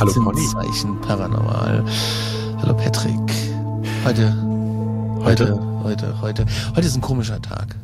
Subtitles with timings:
[0.00, 1.00] Hallo Conny.
[1.02, 1.84] Paranormal.
[2.62, 3.18] Hallo Patrick.
[4.04, 4.32] Heute,
[5.24, 6.46] heute, heute, heute,
[6.76, 7.74] heute ist ein komischer Tag.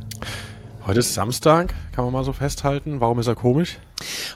[0.87, 3.01] Heute ist Samstag, kann man mal so festhalten.
[3.01, 3.79] Warum ist er komisch?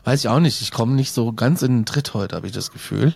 [0.05, 0.63] Weiß ich auch nicht.
[0.63, 3.15] Ich komme nicht so ganz in den Tritt heute, habe ich das Gefühl.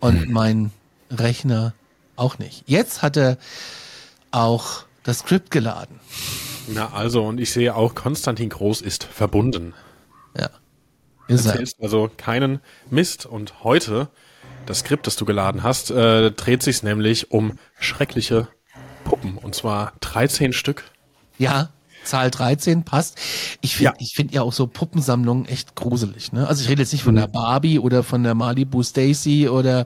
[0.00, 0.32] Und Hm.
[0.32, 0.70] mein
[1.10, 1.74] Rechner
[2.16, 2.64] auch nicht.
[2.66, 3.38] Jetzt hat er
[4.32, 6.00] auch das Skript geladen.
[6.68, 9.72] Na also, und ich sehe auch, Konstantin Groß ist verbunden.
[10.36, 10.50] Ja.
[11.28, 11.62] Ist er.
[11.80, 13.26] Also keinen Mist.
[13.26, 14.08] Und heute,
[14.66, 18.48] das Skript, das du geladen hast, äh, dreht sich nämlich um schreckliche
[19.04, 19.38] Puppen.
[19.38, 20.82] Und zwar 13 Stück.
[21.38, 21.70] Ja,
[22.04, 23.16] Zahl 13 passt.
[23.60, 23.94] Ich finde Ja.
[23.98, 26.32] ich finde ja auch so Puppensammlungen echt gruselig.
[26.32, 26.46] Ne?
[26.46, 27.18] Also ich rede jetzt nicht von Mhm.
[27.20, 29.80] der Barbie oder von der Malibu Stacy oder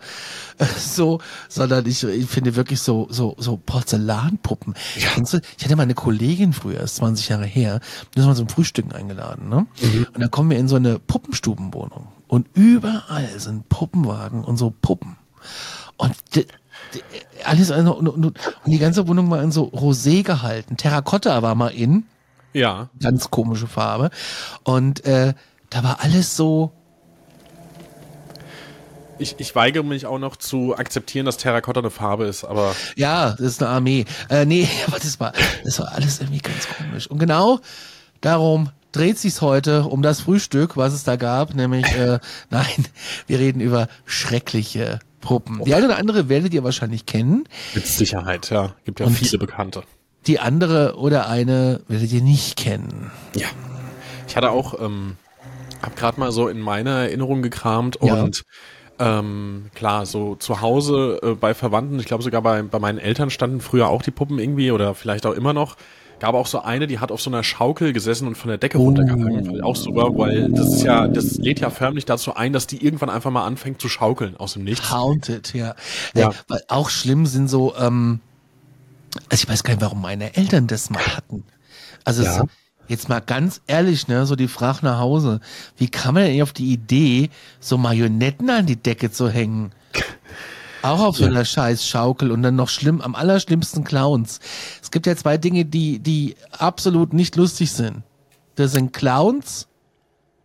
[0.59, 4.75] äh, so, sondern ich, ich finde wirklich so so so Porzellanpuppen.
[4.97, 5.41] Kennst du?
[5.59, 7.81] Ich hatte mal eine Kollegin früher, ist 20 Jahre her,
[8.15, 9.49] die ist mal zum Frühstücken eingeladen.
[9.49, 9.67] Ne?
[9.83, 10.07] Mhm.
[10.15, 15.17] Und dann kommen wir in so eine Puppenstubenwohnung und überall sind Puppenwagen und so Puppen.
[15.97, 16.15] Und
[17.45, 20.77] alles also, und die ganze Wohnung war in so Rosé gehalten.
[20.77, 22.05] Terrakotta war mal in,
[22.53, 24.11] Ja, ganz komische Farbe.
[24.63, 25.35] Und äh,
[25.71, 26.73] da war alles so,
[29.19, 33.31] ich, ich weigere mich auch noch zu akzeptieren, dass Terrakotta eine Farbe ist, aber ja,
[33.31, 34.05] das ist eine Armee.
[34.29, 35.33] Äh, nee, aber das war,
[35.65, 37.07] das war alles irgendwie ganz komisch.
[37.07, 37.61] Und genau
[38.21, 42.19] darum dreht sich's heute um das Frühstück, was es da gab, nämlich äh,
[42.51, 42.87] nein,
[43.27, 45.65] wir reden über schreckliche Puppen.
[45.65, 48.75] Die eine oder andere werdet ihr wahrscheinlich kennen, mit Sicherheit, ja.
[48.85, 49.83] Gibt ja Und- viele Bekannte.
[50.27, 53.11] die andere oder eine werdet ihr nicht kennen.
[53.35, 53.49] Ja.
[54.29, 55.17] Ich hatte auch, ähm,
[55.83, 58.23] hab gerade mal so in meiner Erinnerung gekramt Ja.
[58.23, 58.43] und
[58.99, 63.29] ähm, klar, so zu Hause äh, bei Verwandten, ich glaube sogar bei, bei meinen Eltern
[63.31, 65.77] standen früher auch die Puppen irgendwie oder vielleicht auch immer noch.
[66.21, 68.79] Gab auch so eine, die hat auf so einer Schaukel gesessen und von der Decke
[68.79, 69.45] runtergehangen.
[69.45, 72.67] Fand ich Auch super, weil das ist ja, das lädt ja förmlich dazu ein, dass
[72.67, 74.91] die irgendwann einfach mal anfängt zu schaukeln aus dem Nichts.
[74.91, 75.75] Haunted, ja.
[76.15, 76.33] Ja.
[76.49, 78.21] Weil auch schlimm sind so, ähm,
[79.29, 81.45] also ich weiß gar nicht, warum meine Eltern das mal hatten.
[82.05, 82.43] Also Ja.
[82.43, 82.49] es,
[82.89, 85.41] jetzt mal ganz ehrlich, ne, so die Frage nach Hause.
[85.77, 89.73] Wie kann man denn auf die Idee, so Marionetten an die Decke zu hängen?
[90.85, 94.39] Auch auf so einer scheiß Schaukel und dann noch schlimm, am allerschlimmsten Clowns.
[94.83, 98.03] Es gibt ja zwei Dinge, die, die absolut nicht lustig sind.
[98.57, 99.67] Das sind Clowns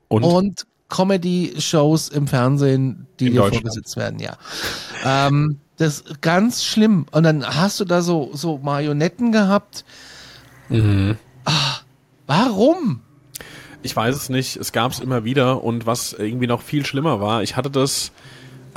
[0.08, 4.38] Und, und Comedy-Shows im Fernsehen, die dir vorgesetzt werden, ja.
[5.04, 7.06] Ähm, das ist ganz schlimm.
[7.12, 9.84] Und dann hast du da so, so Marionetten gehabt.
[10.70, 11.18] Mhm.
[11.44, 11.80] Ah,
[12.28, 13.02] warum?
[13.84, 14.56] Ich weiß es nicht.
[14.56, 18.14] Es gab es immer wieder und was irgendwie noch viel schlimmer war, ich hatte das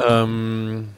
[0.05, 0.89] ähm,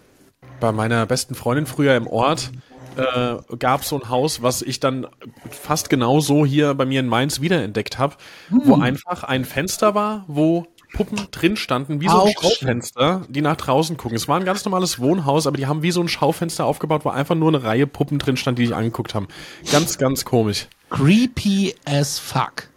[0.65, 2.51] bei meiner besten Freundin früher im Ort.
[2.97, 5.07] Äh, gab so ein Haus, was ich dann
[5.51, 8.15] fast genau so hier bei mir in Mainz wiederentdeckt habe,
[8.51, 13.57] wo einfach ein Fenster war, wo Puppen drin standen, wie so ein Schaufenster, die nach
[13.57, 14.17] draußen gucken.
[14.17, 17.11] Es war ein ganz normales Wohnhaus, aber die haben wie so ein Schaufenster aufgebaut, wo
[17.11, 19.27] einfach nur eine Reihe Puppen drin stand, die sich angeguckt haben.
[19.73, 20.69] Ganz, ganz komisch.
[20.91, 22.69] Creepy as fuck.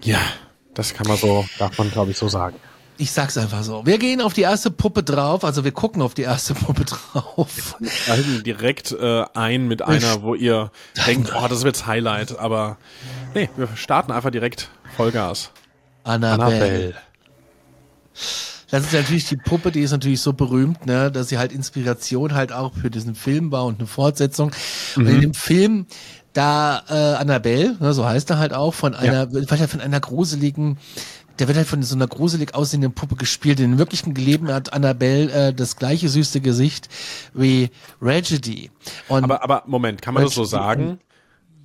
[0.00, 0.20] Ja,
[0.74, 2.56] das kann man so, darf man glaube ich so sagen.
[2.98, 3.84] Ich sag's einfach so.
[3.84, 7.76] Wir gehen auf die erste Puppe drauf, also wir gucken auf die erste Puppe drauf.
[7.86, 10.70] steigen direkt äh, ein mit einer, wo ihr
[11.06, 12.78] denkt, oh, das wird's Highlight, aber
[13.34, 15.50] nee, wir starten einfach direkt Vollgas.
[16.04, 16.94] Annabelle.
[18.70, 22.34] Das ist natürlich die Puppe, die ist natürlich so berühmt, ne, dass sie halt Inspiration
[22.34, 24.52] halt auch für diesen Film war und eine Fortsetzung.
[24.96, 25.86] Und in dem Film,
[26.32, 30.78] da äh, Annabelle, ne, so heißt er halt auch, von einer, halt von einer gruseligen,
[31.38, 33.60] der wird halt von so einer gruselig aussehenden Puppe gespielt.
[33.60, 36.88] In wirklichen Leben hat Annabelle äh, das gleiche süße Gesicht
[37.34, 38.70] wie Tragedy.
[39.08, 40.98] Und Aber, aber Moment, kann man das so sagen?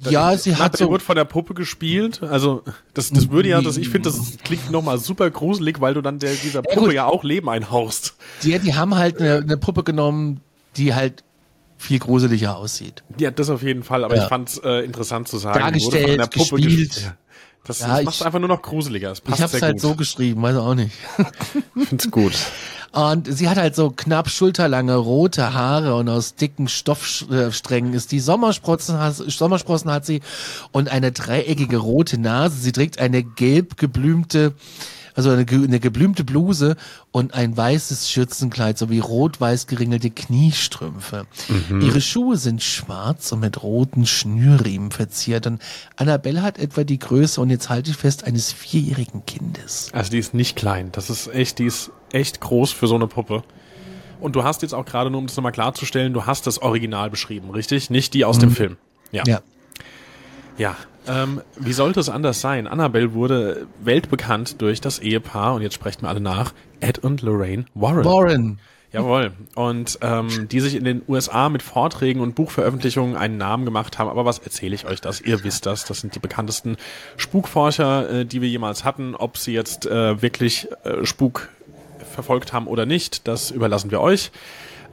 [0.09, 2.23] ja, sie hat so wird von der Puppe gespielt.
[2.23, 2.63] Also
[2.93, 6.17] das, das würde ja, das, ich finde, das klingt nochmal super gruselig, weil du dann
[6.19, 6.93] der, dieser Puppe gut.
[6.93, 8.15] ja auch Leben einhauchst.
[8.43, 10.41] Die, die haben halt eine, eine Puppe genommen,
[10.75, 11.23] die halt
[11.77, 13.03] viel gruseliger aussieht.
[13.17, 14.23] Ja, das auf jeden Fall, aber Ja.
[14.23, 15.59] ich fand es äh, interessant zu sagen.
[15.59, 16.63] Dargestellt, gespielt.
[16.65, 17.15] gespielt.
[17.63, 19.13] Das, Ja, das macht es einfach nur noch gruseliger.
[19.13, 19.81] Ich habe es halt gut.
[19.81, 20.95] so geschrieben, weiß auch nicht.
[21.75, 22.33] Ich find's gut.
[22.91, 28.19] Und sie hat halt so knapp schulterlange rote Haare und aus dicken Stoffsträngen ist die
[28.19, 30.19] Sommersprossen, Sommersprossen hat sie
[30.73, 32.57] und eine dreieckige rote Nase.
[32.57, 34.53] Sie trägt eine gelb geblümte,
[35.21, 36.75] also eine, eine geblümte Bluse
[37.11, 41.27] und ein weißes Schürzenkleid sowie rot-weiß geringelte Kniestrümpfe.
[41.81, 45.61] Ihre Schuhe sind schwarz und mit roten Schnürriemen verziert und
[45.95, 49.89] Annabelle hat etwa die Größe und jetzt halte ich fest eines vierjährigen Kindes.
[49.93, 50.89] Also die ist nicht klein.
[50.91, 53.43] Das ist echt, die ist echt groß für so eine Puppe.
[54.19, 57.09] Und du hast jetzt auch gerade, nur um das nochmal klarzustellen, du hast das Original
[57.09, 57.89] beschrieben, richtig?
[57.89, 58.77] Nicht die aus dem Film.
[59.11, 59.23] Ja.
[59.25, 59.41] Ja.
[60.57, 60.75] Ja.
[61.07, 62.67] Ähm, wie sollte es anders sein?
[62.67, 67.65] Annabelle wurde weltbekannt durch das Ehepaar, und jetzt sprechen wir alle nach, Ed und Lorraine
[67.73, 68.05] Warren.
[68.05, 68.59] Warren.
[68.93, 69.31] Jawohl.
[69.55, 74.09] Und ähm, die sich in den USA mit Vorträgen und Buchveröffentlichungen einen Namen gemacht haben.
[74.09, 75.21] Aber was erzähle ich euch das?
[75.21, 75.85] Ihr wisst das.
[75.85, 76.75] Das sind die bekanntesten
[77.15, 79.15] Spukforscher, äh, die wir jemals hatten.
[79.15, 81.47] Ob sie jetzt äh, wirklich äh, Spuk
[81.99, 84.31] verfolgt haben oder nicht, das überlassen wir euch.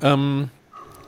[0.01, 0.51] Ähm,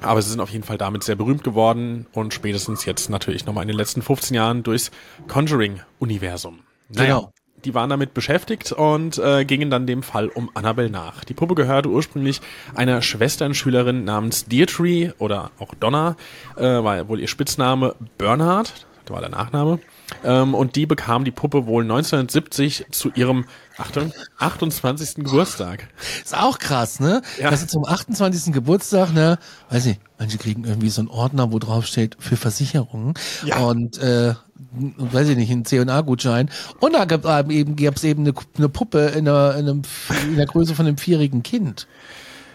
[0.03, 3.63] aber sie sind auf jeden Fall damit sehr berühmt geworden und spätestens jetzt natürlich nochmal
[3.63, 4.91] in den letzten 15 Jahren durchs
[5.29, 6.61] Conjuring-Universum.
[6.91, 7.33] Genau.
[7.65, 11.25] Die waren damit beschäftigt und äh, gingen dann dem Fall um Annabelle nach.
[11.25, 12.41] Die Puppe gehörte ursprünglich
[12.75, 16.17] einer Schwesternschülerin namens Deirdre oder auch Donna,
[16.57, 19.79] äh, war wohl ihr Spitzname Bernhard, das war der Nachname.
[20.25, 23.45] Ähm, und die bekam die Puppe wohl 1970 zu ihrem,
[23.79, 25.25] Achtung, 28.
[25.25, 25.89] Geburtstag.
[26.23, 27.23] Ist auch krass, ne?
[27.39, 27.51] Ja.
[27.51, 28.53] Das ist zum 28.
[28.53, 29.39] Geburtstag, ne?
[29.71, 33.15] Weiß nicht, manche kriegen irgendwie so einen Ordner, wo drauf steht für Versicherungen.
[33.45, 33.59] Ja.
[33.61, 34.35] Und äh,
[34.73, 36.51] weiß ich nicht, einen C&A-Gutschein.
[36.81, 39.83] Und da gab es eben, gab's eben eine, eine Puppe in der, in, einem,
[40.29, 41.87] in der Größe von einem vierjährigen Kind.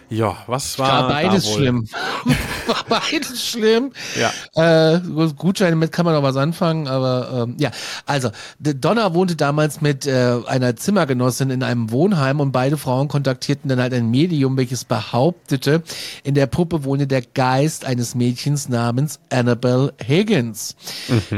[0.08, 1.56] Ja, was war War beides da wohl?
[1.56, 1.88] schlimm.
[2.66, 3.92] War beides schlimm.
[4.18, 4.94] Ja.
[4.94, 5.00] Äh,
[5.36, 7.70] Gutscheine mit kann man noch was anfangen, aber ähm, ja.
[8.06, 13.68] Also, Donna wohnte damals mit äh, einer Zimmergenossin in einem Wohnheim und beide Frauen kontaktierten
[13.68, 15.82] dann halt ein Medium, welches behauptete,
[16.24, 20.74] in der Puppe wohne der Geist eines Mädchens namens Annabelle Higgins.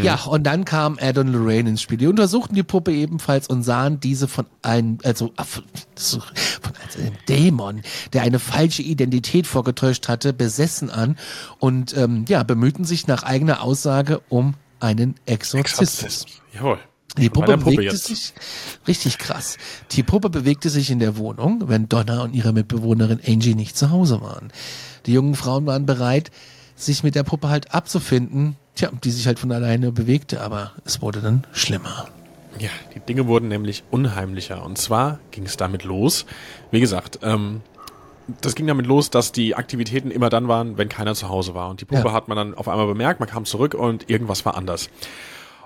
[0.01, 1.99] Ja, und dann kam Ed und Lorraine ins Spiel.
[1.99, 5.33] Die untersuchten die Puppe ebenfalls und sahen diese von einem, also
[5.99, 6.73] so- von
[7.05, 11.17] einem Dämon, der eine falsche Identität vorgetäuscht hatte, besessen an
[11.59, 16.27] und ähm, ja, bemühten sich nach eigener Aussage um einen Exorzismus.
[16.55, 16.79] Jawohl.
[17.17, 18.05] Die Puppe Puppe bewegte jetzt.
[18.05, 18.33] sich,
[18.87, 19.57] richtig krass.
[19.93, 23.91] Die Puppe bewegte sich in der Wohnung, wenn Donna und ihre Mitbewohnerin Angie nicht zu
[23.91, 24.53] Hause waren.
[25.07, 26.31] Die jungen Frauen waren bereit,
[26.77, 31.03] sich mit der Puppe halt abzufinden, tja, die sich halt von alleine bewegte, aber es
[31.03, 32.09] wurde dann schlimmer.
[32.59, 34.65] Ja, die Dinge wurden nämlich unheimlicher.
[34.65, 36.27] Und zwar ging es damit los.
[36.71, 37.61] Wie gesagt, ähm,
[38.41, 41.71] das ging damit los, dass die Aktivitäten immer dann waren, wenn keiner zu Hause war.
[41.71, 42.13] Und die Puppe Ja.
[42.13, 44.91] hat man dann auf einmal bemerkt, man kam zurück und irgendwas war anders.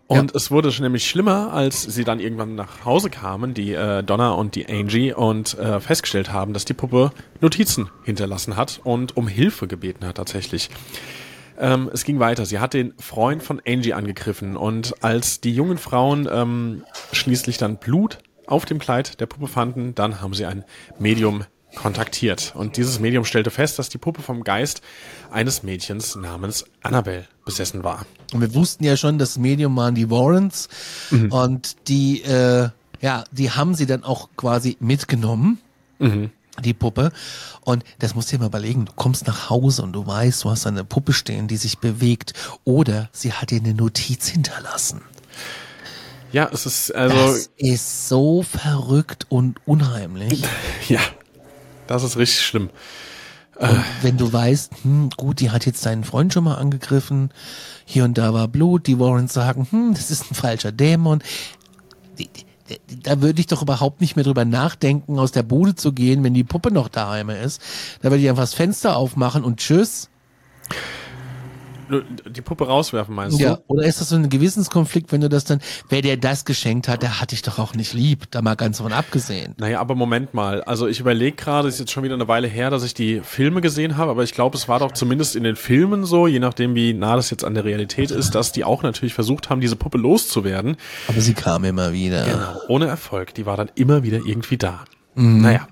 [0.09, 4.03] Und es wurde schon nämlich schlimmer, als sie dann irgendwann nach Hause kamen, die äh,
[4.03, 9.17] Donna und die Angie, und äh, festgestellt haben, dass die Puppe Notizen hinterlassen hat und
[9.17, 10.69] um Hilfe gebeten hat tatsächlich.
[11.63, 12.45] Ähm, es ging weiter.
[12.45, 16.83] Sie hat den Freund von Angie angegriffen und als die jungen Frauen ähm,
[17.13, 18.19] schließlich dann Blut
[18.49, 20.65] auf dem Kleid der Puppe fanden, dann haben sie ein
[20.99, 21.45] Medium
[21.77, 22.53] kontaktiert.
[22.57, 24.83] Und dieses Medium stellte fest, dass die Puppe vom Geist
[25.31, 28.05] eines Mädchens namens Annabelle besessen war.
[28.33, 30.69] Und wir wussten ja schon, das Medium waren die Warrens
[31.31, 35.59] und die, äh, ja, die haben sie dann auch quasi mitgenommen.
[36.61, 37.13] Die Puppe.
[37.63, 38.85] Und das musst du dir mal überlegen.
[38.85, 42.35] Du kommst nach Hause und du weißt, du hast eine Puppe stehen, die sich bewegt.
[42.65, 45.01] Oder sie hat dir eine Notiz hinterlassen.
[46.33, 50.43] Ja, es ist also Das ist so verrückt und unheimlich.
[50.89, 51.01] ja,
[51.87, 52.71] das ist richtig schlimm.
[53.57, 57.31] Und wenn du weißt, hm, gut, die hat jetzt deinen Freund schon mal angegriffen,
[57.85, 61.23] hier und da war Blut, die Warrens sagen, hm, das ist ein falscher Dämon.
[62.19, 62.52] Die, die, die,
[63.03, 66.35] da würde ich doch überhaupt nicht mehr drüber nachdenken, aus der Bude zu gehen, wenn
[66.35, 67.61] die Puppe noch daheim ist.
[68.03, 70.09] Da würde ich einfach das Fenster aufmachen und tschüss.
[72.01, 73.57] Die Puppe rauswerfen, meinst Ja.
[73.57, 73.63] du?
[73.69, 77.03] Oder ist das so ein Gewissenskonflikt, wenn du das dann, wer dir das geschenkt hat,
[77.03, 79.55] der hat dich doch auch nicht lieb, da mal ganz von abgesehen.
[79.59, 80.63] Naja, aber Moment mal.
[80.65, 83.61] Also ich überlege gerade, ist jetzt schon wieder eine Weile her, dass ich die Filme
[83.61, 86.75] gesehen habe, aber ich glaube, es war doch zumindest in den Filmen so, je nachdem,
[86.75, 89.77] wie nah das jetzt an der Realität ist, dass die auch natürlich versucht haben, diese
[89.77, 90.77] Puppe loszuwerden.
[91.09, 92.25] Aber sie kam immer wieder.
[92.25, 92.61] Genau.
[92.69, 93.35] Ohne Erfolg.
[93.35, 94.85] Die war dann immer wieder irgendwie da.
[95.15, 95.67] Naja.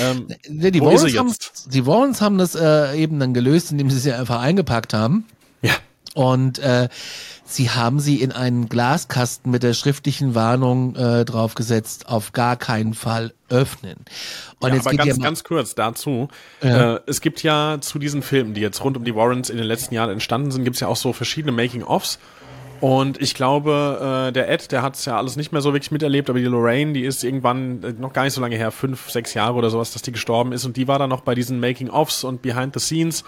[0.00, 1.32] Ähm, Ja, die, Warrens sie haben,
[1.66, 5.24] die Warrens haben das äh, eben dann gelöst, indem sie sie einfach eingepackt haben.
[6.16, 6.88] Und äh,
[7.44, 12.94] sie haben sie in einen Glaskasten mit der schriftlichen Warnung äh, draufgesetzt, auf gar keinen
[12.94, 13.98] Fall öffnen.
[14.58, 16.28] Und ja, jetzt aber ganz, ganz kurz dazu.
[16.62, 16.94] Ja.
[16.94, 19.66] Äh, es gibt ja zu diesen Filmen, die jetzt rund um die Warrens in den
[19.66, 22.18] letzten Jahren entstanden sind, gibt es ja auch so verschiedene Making-ofs.
[22.80, 25.90] Und ich glaube, äh, der Ed, der hat es ja alles nicht mehr so wirklich
[25.90, 29.10] miterlebt, aber die Lorraine, die ist irgendwann äh, noch gar nicht so lange her, fünf,
[29.10, 30.64] sechs Jahre oder sowas, dass die gestorben ist.
[30.64, 33.24] Und die war dann noch bei diesen Making-ofs und Behind the Scenes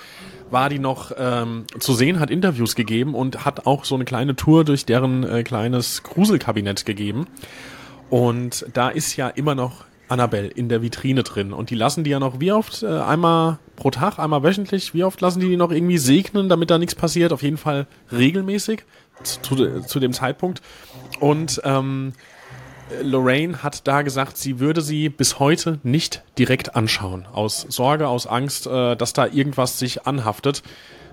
[0.51, 4.37] war die noch ähm, zu sehen, hat Interviews gegeben und hat auch so eine kleine
[4.37, 7.27] Tour durch deren äh, kleines Gruselkabinett gegeben.
[8.11, 11.53] Und da ist ja immer noch Annabelle in der Vitrine drin.
[11.53, 12.83] Und die lassen die ja noch wie oft?
[12.83, 14.95] Äh, einmal pro Tag, einmal wöchentlich?
[14.95, 17.33] Wie oft lassen die die noch irgendwie segnen, damit da nichts passiert?
[17.33, 18.85] Auf jeden Fall regelmäßig
[19.23, 20.63] zu, zu dem Zeitpunkt.
[21.21, 22.13] Und ähm,
[23.03, 27.27] Lorraine hat da gesagt, sie würde sie bis heute nicht direkt anschauen.
[27.33, 30.63] Aus Sorge, aus Angst, äh, dass da irgendwas sich anhaftet.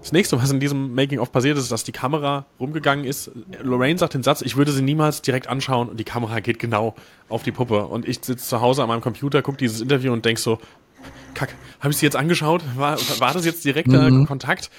[0.01, 3.31] Das nächste, was in diesem Making-of passiert ist, ist, dass die Kamera rumgegangen ist.
[3.63, 6.93] Lorraine sagt den Satz, ich würde sie niemals direkt anschauen und die Kamera geht genau
[7.27, 7.87] auf die Puppe.
[7.87, 10.59] Und ich sitze zu Hause an meinem Computer, gucke dieses Interview und denk so,
[11.33, 12.61] kack, habe ich sie jetzt angeschaut?
[12.75, 14.27] War, war das jetzt direkter mhm.
[14.27, 14.69] Kontakt?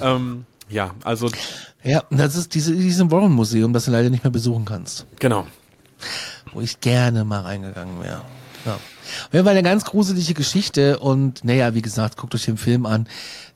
[0.00, 1.30] Ähm, ja, also.
[1.82, 5.06] Ja, das ist diese, diesem Warren-Museum, das du leider nicht mehr besuchen kannst.
[5.20, 5.46] Genau.
[6.52, 8.22] Wo ich gerne mal reingegangen wäre.
[8.64, 8.78] Ja.
[9.30, 13.08] Wir haben eine ganz gruselige Geschichte und naja, wie gesagt, guckt euch den Film an.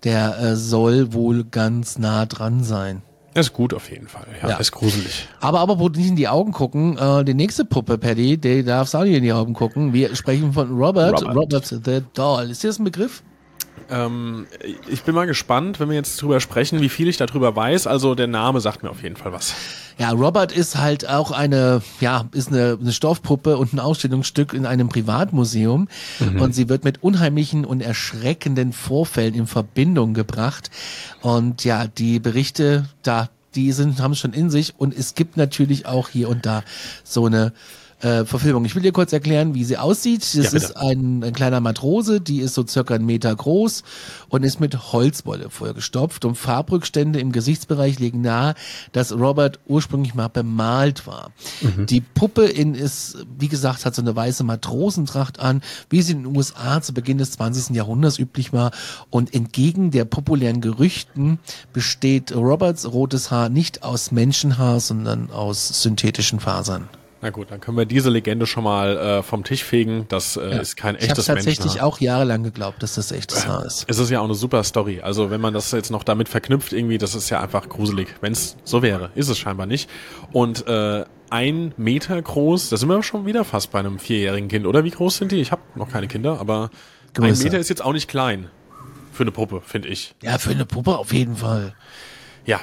[0.05, 3.03] Der äh, soll wohl ganz nah dran sein.
[3.35, 4.57] Er ist gut auf jeden Fall, ja, ja.
[4.57, 5.29] ist gruselig.
[5.41, 8.93] Aber aber wo nicht in die Augen gucken, äh, die nächste Puppe, Paddy, der darf
[8.95, 9.93] auch nicht in die Augen gucken.
[9.93, 12.51] Wir sprechen von Robert, Robert, Robert the Doll.
[12.51, 13.23] Ist das ein Begriff?
[13.91, 14.47] Ähm,
[14.89, 17.87] ich bin mal gespannt, wenn wir jetzt drüber sprechen, wie viel ich darüber weiß.
[17.87, 19.55] Also der Name sagt mir auf jeden Fall was.
[19.99, 24.65] Ja, Robert ist halt auch eine, ja, ist eine, eine Stoffpuppe und ein Ausstellungsstück in
[24.65, 25.89] einem Privatmuseum.
[26.21, 26.41] Mhm.
[26.41, 30.71] Und sie wird mit unheimlichen und erschreckenden Vorfällen in Verbindung gebracht.
[31.21, 34.75] Und ja, die Berichte da, die sind, haben es schon in sich.
[34.79, 36.63] Und es gibt natürlich auch hier und da
[37.05, 37.53] so eine
[38.01, 38.65] äh, Verfilmung.
[38.65, 40.23] Ich will dir kurz erklären, wie sie aussieht.
[40.23, 43.83] Das ja, ist ein, ein kleiner Matrose, die ist so circa einen Meter groß
[44.29, 48.55] und ist mit Holzwolle vollgestopft und Farbrückstände im Gesichtsbereich legen nahe,
[48.93, 51.33] dass Robert ursprünglich mal bemalt war.
[51.61, 51.87] Mhm.
[51.87, 56.25] Die Puppe in ist, wie gesagt, hat so eine weiße Matrosentracht an, wie sie in
[56.25, 57.77] den USA zu Beginn des 20.
[57.77, 58.71] Jahrhunderts üblich war
[59.11, 61.39] und entgegen der populären Gerüchten
[61.73, 66.89] besteht Roberts rotes Haar nicht aus Menschenhaar, sondern aus synthetischen Fasern.
[67.23, 70.07] Na gut, dann können wir diese Legende schon mal äh, vom Tisch fegen.
[70.09, 70.59] Das äh, ja.
[70.59, 73.85] ist kein echtes Ich habe tatsächlich auch jahrelang geglaubt, dass das echtes Haar ist.
[73.89, 75.03] Es ist ja auch eine super Story.
[75.03, 78.09] Also wenn man das jetzt noch damit verknüpft, irgendwie, das ist ja einfach gruselig.
[78.23, 79.91] Wenn es so wäre, ist es scheinbar nicht.
[80.33, 84.67] Und äh, ein Meter groß, da sind wir schon wieder fast bei einem vierjährigen Kind.
[84.67, 85.41] Oder wie groß sind die?
[85.43, 86.71] Ich habe noch keine Kinder, aber
[87.13, 87.33] Größer.
[87.33, 88.49] ein Meter ist jetzt auch nicht klein.
[89.13, 90.15] Für eine Puppe, finde ich.
[90.23, 91.75] Ja, für eine Puppe auf jeden Fall.
[92.47, 92.61] Ja,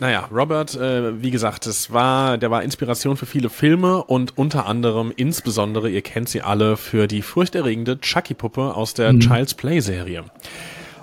[0.00, 4.66] naja, Robert, äh, wie gesagt, das war, der war Inspiration für viele Filme und unter
[4.66, 9.20] anderem insbesondere, ihr kennt sie alle, für die furchterregende Chucky-Puppe aus der mhm.
[9.20, 10.24] Child's Play-Serie.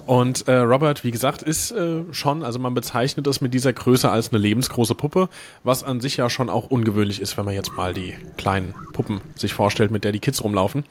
[0.05, 4.09] Und äh, Robert, wie gesagt, ist äh, schon, also man bezeichnet es mit dieser Größe
[4.09, 5.29] als eine lebensgroße Puppe,
[5.63, 9.21] was an sich ja schon auch ungewöhnlich ist, wenn man jetzt mal die kleinen Puppen
[9.35, 10.83] sich vorstellt, mit der die Kids rumlaufen.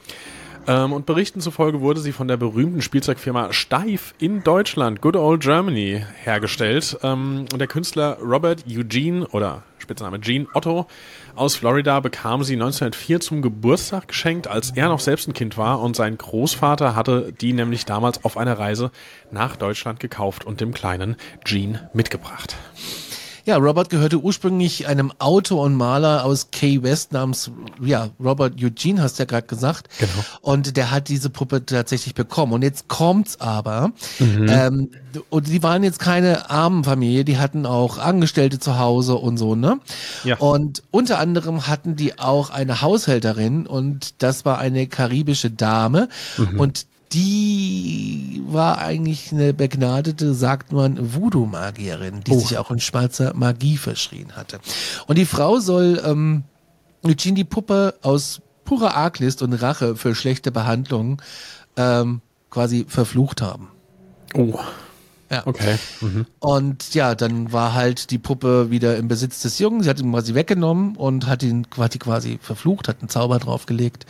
[0.71, 5.43] Ähm, und Berichten zufolge wurde sie von der berühmten Spielzeugfirma Steif in Deutschland, Good Old
[5.43, 6.97] Germany, hergestellt.
[7.03, 10.87] Ähm, und der Künstler Robert Eugene oder Spitzname Gene Otto
[11.35, 15.81] aus Florida bekam sie 1904 zum Geburtstag geschenkt, als er noch selbst ein Kind war
[15.81, 18.93] und sein Großvater hatte die nämlich damals auf einer Reise
[19.33, 22.57] nach Deutschland gekauft und dem kleinen Gene mitgebracht.
[23.45, 27.51] Ja, Robert gehörte ursprünglich einem Autor und Maler aus Key West namens,
[27.83, 29.89] ja, Robert Eugene, hast du ja gerade gesagt.
[29.99, 30.13] Genau.
[30.41, 32.53] Und der hat diese Puppe tatsächlich bekommen.
[32.53, 33.93] Und jetzt kommt's aber.
[34.19, 34.47] Mhm.
[34.49, 34.91] Ähm,
[35.29, 39.55] und die waren jetzt keine armen Familie, die hatten auch Angestellte zu Hause und so,
[39.55, 39.81] ne?
[40.25, 40.37] Ja.
[40.39, 46.09] Und unter anderem hatten die auch eine Haushälterin und das war eine karibische Dame.
[46.37, 46.61] Mhm.
[46.61, 52.38] Und die war eigentlich eine begnadete, sagt man, Voodoo-Magierin, die oh.
[52.38, 54.61] sich auch in schwarzer Magie verschrien hatte.
[55.07, 56.45] Und die Frau soll ähm,
[57.02, 61.21] Eugene die Puppe aus purer Arglist und Rache für schlechte Behandlungen
[61.76, 63.69] ähm, quasi verflucht haben.
[64.35, 64.59] Oh.
[65.31, 65.47] Ja.
[65.47, 65.79] Okay.
[66.01, 66.27] Mhm.
[66.41, 69.83] Und ja, dann war halt die Puppe wieder im Besitz des Jungen.
[69.83, 74.07] Sie hat ihn quasi weggenommen und hat ihn quasi, quasi verflucht, hat einen Zauber draufgelegt.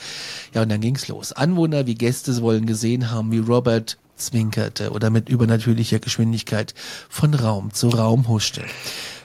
[0.55, 1.33] Ja, und dann ging's los.
[1.33, 6.75] Anwohner wie Gäste wollen gesehen haben, wie Robert zwinkerte oder mit übernatürlicher Geschwindigkeit
[7.09, 8.63] von Raum zu Raum huschte.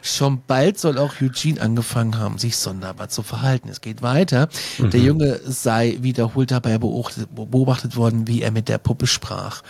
[0.05, 3.69] Schon bald soll auch Eugene angefangen haben, sich sonderbar zu verhalten.
[3.69, 4.49] Es geht weiter.
[4.77, 4.91] Mhm.
[4.91, 9.63] Der Junge sei wiederholt dabei beobachtet, worden, wie er mit der Puppe sprach.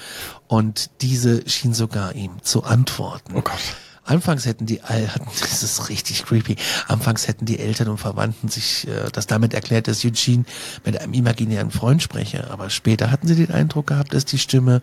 [0.47, 3.33] Und diese schien sogar ihm zu antworten.
[3.33, 3.61] Oh Gott.
[4.03, 6.57] Anfangs hätten die, hatten, das ist richtig creepy,
[6.89, 10.43] anfangs hätten die Eltern und Verwandten sich äh, das damit erklärt, dass Eugene
[10.83, 12.51] mit einem imaginären Freund spreche.
[12.51, 14.81] Aber später hatten sie den Eindruck gehabt, dass die Stimme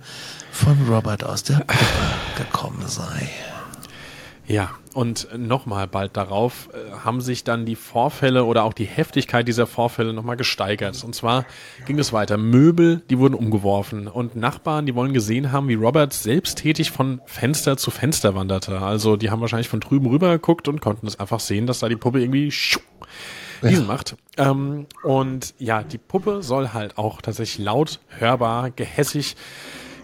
[0.51, 1.85] von Robert aus der Puppe
[2.39, 3.29] gekommen sei.
[4.47, 9.49] Ja, und nochmal bald darauf äh, haben sich dann die Vorfälle oder auch die Heftigkeit
[9.49, 11.03] dieser Vorfälle nochmal gesteigert.
[11.05, 11.47] Und zwar
[11.87, 12.37] ging es weiter.
[12.37, 17.77] Möbel, die wurden umgeworfen und Nachbarn, die wollen gesehen haben, wie Robert selbsttätig von Fenster
[17.77, 18.81] zu Fenster wanderte.
[18.81, 21.89] Also die haben wahrscheinlich von drüben rüber geguckt und konnten es einfach sehen, dass da
[21.89, 22.53] die Puppe irgendwie
[23.63, 23.93] diesen ja.
[23.93, 24.17] macht.
[24.37, 29.37] Ähm, und ja, die Puppe soll halt auch tatsächlich laut, hörbar, gehässig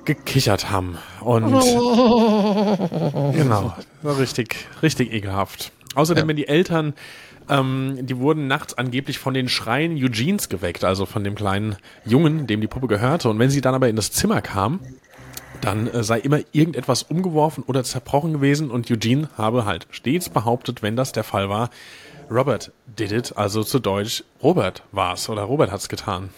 [0.08, 0.98] gekichert haben.
[1.20, 3.32] Und oh.
[3.32, 5.70] genau, war richtig, richtig ekelhaft.
[5.94, 6.28] Außerdem, ja.
[6.28, 6.94] wenn die Eltern,
[7.48, 12.46] ähm, die wurden nachts angeblich von den Schreien Eugenes geweckt, also von dem kleinen Jungen,
[12.46, 13.28] dem die Puppe gehörte.
[13.28, 14.80] Und wenn sie dann aber in das Zimmer kam,
[15.60, 20.82] dann äh, sei immer irgendetwas umgeworfen oder zerbrochen gewesen und Eugene habe halt stets behauptet,
[20.82, 21.68] wenn das der Fall war,
[22.30, 26.30] Robert did it, also zu Deutsch, Robert war's oder Robert hat's getan.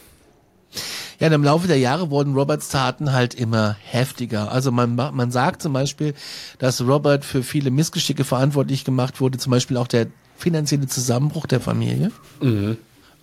[1.18, 4.50] Ja, und im Laufe der Jahre wurden Roberts Taten halt immer heftiger.
[4.50, 6.14] Also man, man sagt zum Beispiel,
[6.58, 11.60] dass Robert für viele Missgeschicke verantwortlich gemacht wurde, zum Beispiel auch der finanzielle Zusammenbruch der
[11.60, 12.10] Familie.
[12.40, 12.78] Mhm.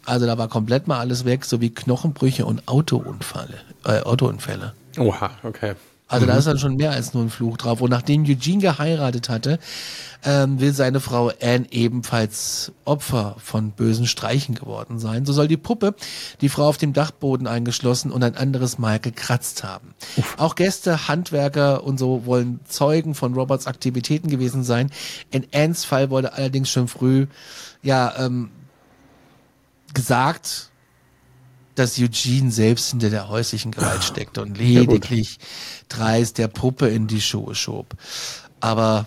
[0.05, 3.55] Also da war komplett mal alles weg, sowie Knochenbrüche und Autounfälle.
[3.83, 4.73] Äh, Autounfälle.
[4.97, 5.73] Oha, okay.
[6.07, 6.29] Also mhm.
[6.29, 7.81] da ist dann schon mehr als nur ein Fluch drauf.
[7.81, 9.59] Und nachdem Eugene geheiratet hatte,
[10.23, 15.25] ähm, will seine Frau Anne ebenfalls Opfer von bösen Streichen geworden sein.
[15.25, 15.95] So soll die Puppe
[16.41, 19.93] die Frau auf dem Dachboden eingeschlossen und ein anderes Mal gekratzt haben.
[20.15, 20.35] Uff.
[20.37, 24.91] Auch Gäste, Handwerker und so wollen Zeugen von Roberts Aktivitäten gewesen sein.
[25.31, 27.27] In Annes Fall wurde allerdings schon früh
[27.83, 28.49] ja ähm,
[29.93, 30.69] gesagt,
[31.77, 35.37] dass Eugene selbst hinter der häuslichen Gewalt steckte und lediglich
[35.89, 37.93] dreist der Puppe in die Schuhe schob.
[38.59, 39.05] Aber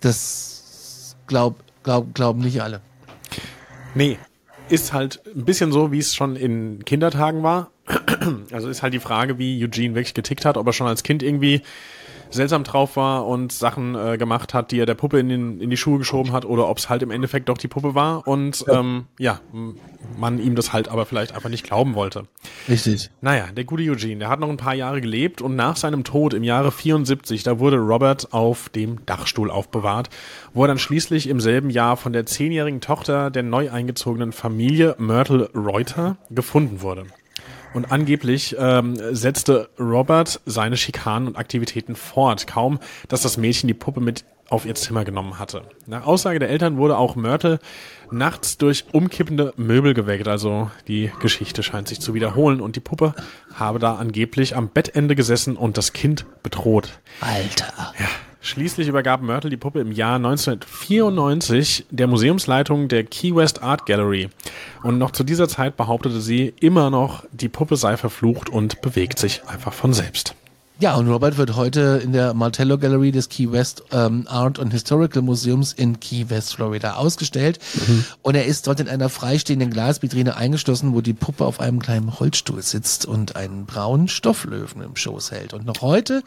[0.00, 2.80] das glaub, glaub, glauben nicht alle.
[3.94, 4.18] Nee,
[4.68, 7.70] ist halt ein bisschen so, wie es schon in Kindertagen war.
[8.50, 11.22] Also ist halt die Frage, wie Eugene wirklich getickt hat, ob er schon als Kind
[11.22, 11.62] irgendwie
[12.34, 15.70] seltsam drauf war und Sachen äh, gemacht hat, die er der Puppe in, den, in
[15.70, 18.64] die Schuhe geschoben hat, oder ob es halt im Endeffekt doch die Puppe war und
[18.66, 18.80] ja.
[18.80, 19.40] Ähm, ja,
[20.18, 22.26] man ihm das halt aber vielleicht einfach nicht glauben wollte.
[22.68, 23.10] Richtig.
[23.20, 26.34] Naja, der gute Eugene, der hat noch ein paar Jahre gelebt und nach seinem Tod
[26.34, 30.10] im Jahre 74, da wurde Robert auf dem Dachstuhl aufbewahrt,
[30.52, 34.94] wo er dann schließlich im selben Jahr von der zehnjährigen Tochter der neu eingezogenen Familie
[34.98, 37.06] Myrtle Reuter gefunden wurde.
[37.74, 43.74] Und angeblich ähm, setzte Robert seine Schikanen und Aktivitäten fort, kaum dass das Mädchen die
[43.74, 45.62] Puppe mit auf ihr Zimmer genommen hatte.
[45.86, 47.58] Nach Aussage der Eltern wurde auch Myrtle
[48.10, 50.28] nachts durch umkippende Möbel geweckt.
[50.28, 53.14] Also die Geschichte scheint sich zu wiederholen und die Puppe
[53.54, 57.00] habe da angeblich am Bettende gesessen und das Kind bedroht.
[57.20, 57.94] Alter.
[57.98, 58.06] Ja.
[58.44, 64.28] Schließlich übergab Myrtle die Puppe im Jahr 1994 der Museumsleitung der Key West Art Gallery.
[64.82, 69.18] Und noch zu dieser Zeit behauptete sie immer noch, die Puppe sei verflucht und bewegt
[69.18, 70.34] sich einfach von selbst.
[70.80, 74.72] Ja, und Robert wird heute in der Martello Gallery des Key West ähm, Art and
[74.72, 77.60] Historical Museums in Key West, Florida ausgestellt.
[77.86, 78.04] Mhm.
[78.22, 82.18] Und er ist dort in einer freistehenden Glasvitrine eingeschlossen, wo die Puppe auf einem kleinen
[82.18, 85.54] Holzstuhl sitzt und einen braunen Stofflöwen im Schoß hält.
[85.54, 86.24] Und noch heute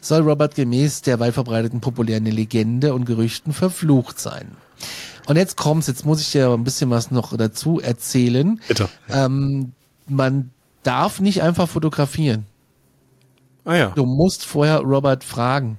[0.00, 4.48] soll Robert gemäß der weit verbreiteten populären Legende und Gerüchten verflucht sein.
[5.26, 8.60] Und jetzt kommt's, jetzt muss ich dir ein bisschen was noch dazu erzählen.
[8.66, 8.88] Bitte.
[9.08, 9.72] Ähm,
[10.08, 10.50] man
[10.82, 12.46] darf nicht einfach fotografieren.
[13.66, 13.92] Ah ja.
[13.94, 15.78] Du musst vorher Robert fragen.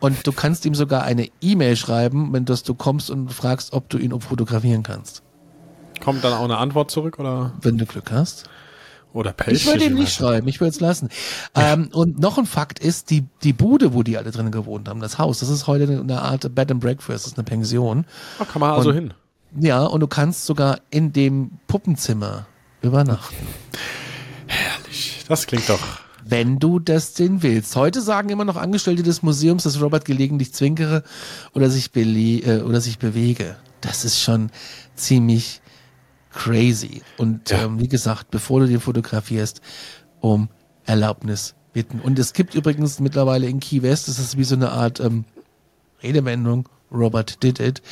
[0.00, 3.88] Und du kannst ihm sogar eine E-Mail schreiben, wenn das du kommst und fragst, ob
[3.88, 5.22] du ihn fotografieren kannst.
[6.00, 7.52] Kommt dann auch eine Antwort zurück oder?
[7.60, 8.48] Wenn du Glück hast.
[9.12, 9.54] Oder Pech.
[9.54, 11.08] Ich würde ihm nicht schreiben, ich würde es lassen.
[11.56, 11.72] Ja.
[11.72, 15.00] Ähm, und noch ein Fakt ist, die, die Bude, wo die alle drinnen gewohnt haben,
[15.00, 18.04] das Haus, das ist heute eine Art Bed and Breakfast, das ist eine Pension.
[18.38, 19.14] Ach, kann man also und, hin.
[19.58, 22.46] Ja, und du kannst sogar in dem Puppenzimmer
[22.80, 23.34] übernachten.
[24.46, 25.24] Herrlich.
[25.26, 25.80] Das klingt doch
[26.30, 27.74] wenn du das denn willst.
[27.74, 31.02] Heute sagen immer noch Angestellte des Museums, dass Robert gelegentlich zwinkere
[31.54, 33.56] oder sich, äh, oder sich bewege.
[33.80, 34.50] Das ist schon
[34.94, 35.62] ziemlich
[36.30, 37.02] crazy.
[37.16, 37.64] Und ja.
[37.64, 39.62] ähm, wie gesagt, bevor du den fotografierst,
[40.20, 40.48] um
[40.84, 42.00] Erlaubnis bitten.
[42.00, 45.24] Und es gibt übrigens mittlerweile in Key West, das ist wie so eine Art ähm,
[46.02, 47.82] Redewendung, Robert did it,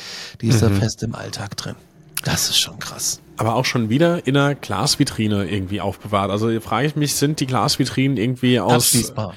[0.41, 0.69] die ist mhm.
[0.69, 1.75] da fest im Alltag drin.
[2.23, 6.31] Das ist schon krass aber auch schon wieder in einer Glasvitrine irgendwie aufbewahrt.
[6.31, 8.87] Also frage ich mich, sind die Glasvitrinen irgendwie aus...
[8.87, 9.35] Abschließbar.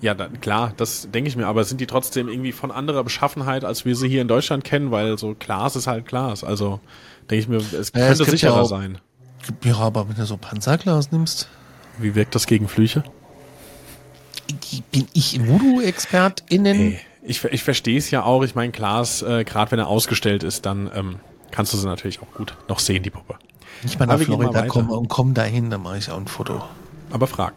[0.00, 3.64] Ja, da, klar, das denke ich mir, aber sind die trotzdem irgendwie von anderer Beschaffenheit,
[3.64, 6.42] als wir sie hier in Deutschland kennen, weil so Glas ist halt Glas.
[6.42, 6.80] Also
[7.28, 8.98] denke ich mir, es ja, könnte es sicherer ja auch, sein.
[9.62, 11.48] Ja, aber wenn du so Panzerglas nimmst.
[11.98, 13.04] Wie wirkt das gegen Flüche?
[14.90, 16.76] Bin ich Voodoo-ExpertInnen?
[16.76, 18.42] Hey, ich, ich verstehe es ja auch.
[18.42, 21.16] Ich meine, Glas, äh, gerade wenn er ausgestellt ist, dann ähm,
[21.50, 23.36] kannst du sie natürlich auch gut noch sehen, die Puppe.
[23.84, 26.62] Ich mal nach Florida komme und komme dahin, dann mache ich auch ein Foto.
[27.10, 27.54] Aber frag.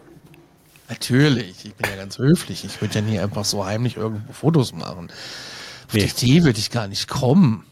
[0.89, 2.65] Natürlich, ich bin ja ganz höflich.
[2.65, 5.09] Ich würde ja nie einfach so heimlich irgendwo Fotos machen.
[5.87, 6.05] Auf nee.
[6.05, 7.65] die Idee würde ich gar nicht kommen.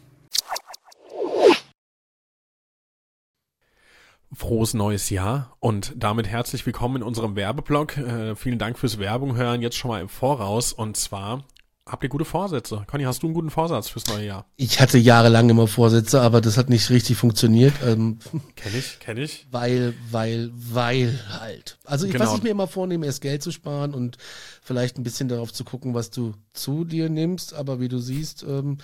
[4.34, 7.98] Frohes neues Jahr und damit herzlich willkommen in unserem Werbeblock.
[7.98, 11.44] Äh, vielen Dank fürs Werbung hören jetzt schon mal im Voraus und zwar
[11.92, 12.86] Habt ihr gute Vorsätze?
[12.88, 14.46] Conny, hast du einen guten Vorsatz fürs neue Jahr?
[14.56, 17.74] Ich hatte jahrelang immer Vorsätze, aber das hat nicht richtig funktioniert.
[17.86, 18.20] Ähm,
[18.56, 19.46] kenn ich, kenn ich.
[19.52, 21.78] Weil, weil, weil halt.
[21.84, 22.28] Also ich, genau.
[22.28, 24.18] was ich mir immer vornehme, ist Geld zu sparen und
[24.62, 27.54] vielleicht ein bisschen darauf zu gucken, was du zu dir nimmst.
[27.54, 28.78] Aber wie du siehst, ähm,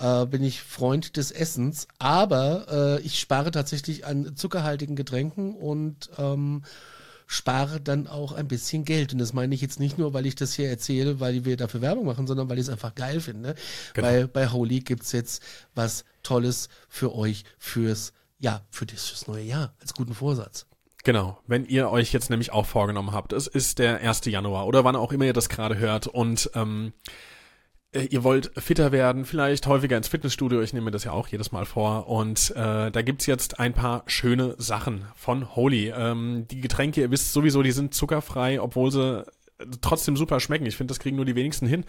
[0.00, 1.86] äh, bin ich Freund des Essens.
[1.98, 6.62] Aber äh, ich spare tatsächlich an zuckerhaltigen Getränken und ähm,
[7.28, 9.12] spare dann auch ein bisschen Geld.
[9.12, 11.82] Und das meine ich jetzt nicht nur, weil ich das hier erzähle, weil wir dafür
[11.82, 13.54] Werbung machen, sondern weil ich es einfach geil finde.
[13.92, 14.08] Genau.
[14.08, 15.42] Weil bei Holy gibt's jetzt
[15.74, 20.66] was Tolles für euch fürs, ja, für das fürs neue Jahr als guten Vorsatz.
[21.04, 24.24] Genau, wenn ihr euch jetzt nämlich auch vorgenommen habt, es ist der 1.
[24.24, 27.10] Januar oder wann auch immer ihr das gerade hört und ähm, äh,
[27.92, 31.52] ihr wollt fitter werden, vielleicht häufiger ins Fitnessstudio, ich nehme mir das ja auch jedes
[31.52, 32.08] Mal vor.
[32.08, 35.90] Und äh, da gibt's jetzt ein paar schöne Sachen von Holy.
[35.96, 39.24] Ähm, die Getränke, ihr wisst sowieso, die sind zuckerfrei, obwohl sie
[39.80, 40.66] trotzdem super schmecken.
[40.66, 41.84] Ich finde, das kriegen nur die wenigsten hin.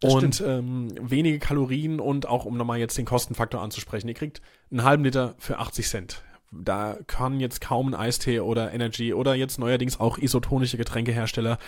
[0.00, 4.42] Das und ähm, wenige Kalorien und auch, um nochmal jetzt den Kostenfaktor anzusprechen, ihr kriegt
[4.70, 6.22] einen halben Liter für 80 Cent.
[6.50, 11.58] Da kann jetzt kaum ein Eistee oder Energy oder jetzt neuerdings auch isotonische Getränkehersteller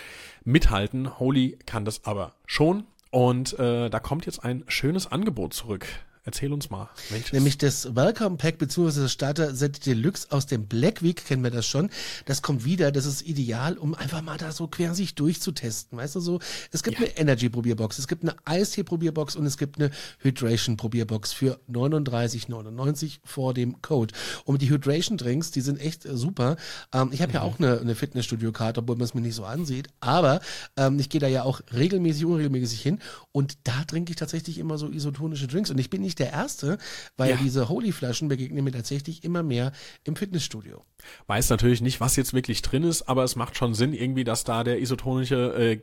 [0.44, 1.18] mithalten.
[1.18, 2.84] Holy kann das aber schon.
[3.10, 5.86] Und äh, da kommt jetzt ein schönes Angebot zurück.
[6.26, 6.90] Erzähl uns mal.
[7.10, 7.32] Welches?
[7.32, 9.02] Nämlich das Welcome Pack bzw.
[9.02, 11.88] das Starter Set Deluxe aus dem Black Week, kennen wir das schon.
[12.24, 15.96] Das kommt wieder, das ist ideal, um einfach mal da so quer sich durchzutesten.
[15.96, 16.40] Weißt du so,
[16.72, 17.06] es gibt ja.
[17.06, 21.60] eine Energy Probierbox, es gibt eine Eistee Probierbox und es gibt eine Hydration Probierbox für
[21.70, 24.12] 39,99 vor dem Code.
[24.44, 26.56] Und die Hydration Drinks, die sind echt äh, super.
[26.92, 27.34] Ähm, ich habe mhm.
[27.36, 30.40] ja auch eine, eine Fitnessstudio-Karte, obwohl man es mir nicht so ansieht, aber
[30.76, 32.98] ähm, ich gehe da ja auch regelmäßig, unregelmäßig hin
[33.30, 36.32] und da trinke ich tatsächlich immer so isotonische Drinks und ich bin nicht nicht der
[36.32, 36.78] Erste,
[37.16, 37.36] weil ja.
[37.36, 39.72] diese Holy-Flaschen begegnen mir tatsächlich immer mehr
[40.04, 40.84] im Fitnessstudio.
[41.26, 44.44] Weiß natürlich nicht, was jetzt wirklich drin ist, aber es macht schon Sinn irgendwie, dass
[44.44, 45.80] da der isotonische äh,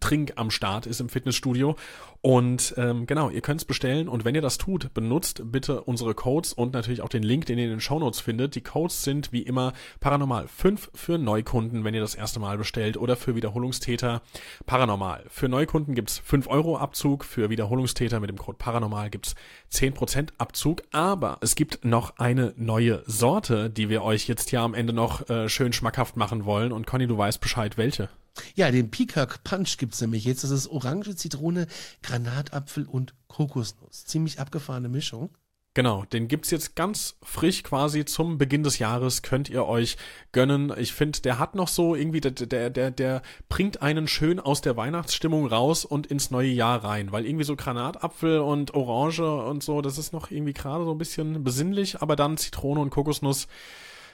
[0.00, 1.76] Trink am Start ist im Fitnessstudio.
[2.20, 6.14] Und ähm, genau, ihr könnt es bestellen und wenn ihr das tut, benutzt bitte unsere
[6.14, 8.54] Codes und natürlich auch den Link, den ihr in den Shownotes findet.
[8.54, 12.96] Die Codes sind wie immer Paranormal 5 für Neukunden, wenn ihr das erste Mal bestellt
[12.96, 14.22] oder für Wiederholungstäter
[14.66, 15.24] Paranormal.
[15.28, 19.34] Für Neukunden gibt's 5 Euro Abzug, für Wiederholungstäter mit dem Code Paranormal gibt's
[19.72, 24.74] 10% Abzug, aber es gibt noch eine neue Sorte, die wir euch jetzt hier am
[24.74, 28.08] Ende noch äh, schön schmackhaft machen wollen und Conny, du weißt Bescheid, welche.
[28.54, 30.44] Ja, den Peacock Punch gibt's nämlich jetzt.
[30.44, 31.66] Das ist Orange, Zitrone,
[32.02, 34.04] Granatapfel und Kokosnuss.
[34.04, 35.30] Ziemlich abgefahrene Mischung.
[35.74, 39.96] Genau, den gibt's jetzt ganz frisch quasi zum Beginn des Jahres, könnt ihr euch
[40.30, 40.70] gönnen.
[40.76, 44.60] Ich finde, der hat noch so irgendwie, der, der, der, der bringt einen schön aus
[44.60, 49.62] der Weihnachtsstimmung raus und ins neue Jahr rein, weil irgendwie so Granatapfel und Orange und
[49.62, 53.48] so, das ist noch irgendwie gerade so ein bisschen besinnlich, aber dann Zitrone und Kokosnuss,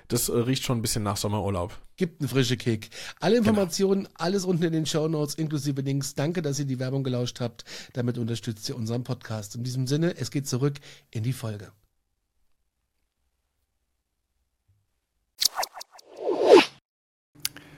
[0.09, 1.79] das äh, riecht schon ein bisschen nach Sommerurlaub.
[1.97, 2.91] Gibt einen frischen Kick.
[3.21, 3.51] Alle genau.
[3.51, 4.15] Informationen, genau.
[4.17, 6.15] alles unten in den Show Notes inklusive Links.
[6.15, 7.65] Danke, dass ihr die Werbung gelauscht habt.
[7.93, 9.55] Damit unterstützt ihr unseren Podcast.
[9.55, 10.75] In diesem Sinne, es geht zurück
[11.11, 11.73] in die Folge.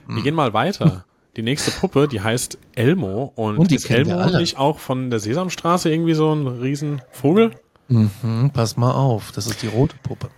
[0.07, 1.05] Wir gehen mal weiter.
[1.37, 3.31] Die nächste Puppe, die heißt Elmo.
[3.35, 7.51] Und, und die ist Elmo nicht auch von der Sesamstraße irgendwie so ein Riesenvogel?
[7.87, 10.29] Mhm, pass mal auf, das ist die rote Puppe.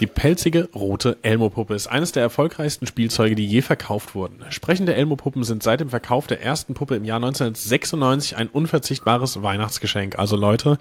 [0.00, 4.44] Die pelzige rote Elmo-Puppe ist eines der erfolgreichsten Spielzeuge, die je verkauft wurden.
[4.50, 10.18] Sprechende Elmo-Puppen sind seit dem Verkauf der ersten Puppe im Jahr 1996 ein unverzichtbares Weihnachtsgeschenk.
[10.18, 10.78] Also Leute,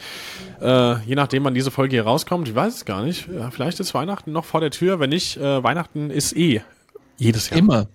[0.62, 3.94] äh, je nachdem wann diese Folge hier rauskommt, ich weiß es gar nicht, vielleicht ist
[3.94, 6.62] Weihnachten noch vor der Tür, wenn nicht, äh, Weihnachten ist eh
[7.18, 7.60] jedes Jahr.
[7.60, 7.88] Immer.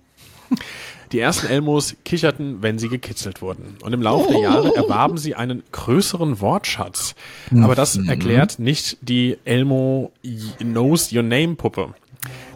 [1.12, 3.76] Die ersten Elmos kicherten, wenn sie gekitzelt wurden.
[3.82, 7.14] Und im Laufe der Jahre erwarben sie einen größeren Wortschatz.
[7.62, 8.08] Aber das mhm.
[8.08, 10.12] erklärt nicht die Elmo
[10.58, 11.94] Knows Your Name Puppe,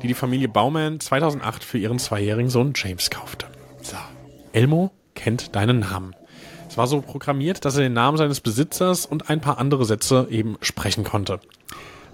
[0.03, 3.47] die die Familie Baumann 2008 für ihren zweijährigen Sohn James kaufte.
[3.81, 3.97] So.
[4.53, 6.15] Elmo kennt deinen Namen.
[6.69, 10.27] Es war so programmiert, dass er den Namen seines Besitzers und ein paar andere Sätze
[10.31, 11.41] eben sprechen konnte.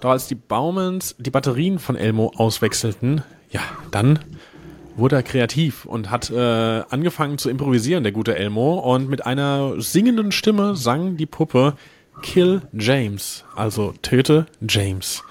[0.01, 4.19] Doch als die Baumans die Batterien von Elmo auswechselten, ja, dann
[4.99, 8.79] wurde er kreativ und hat äh, angefangen zu improvisieren, der gute Elmo.
[8.79, 11.75] Und mit einer singenden Stimme sang die Puppe
[12.21, 15.23] Kill James, also töte James.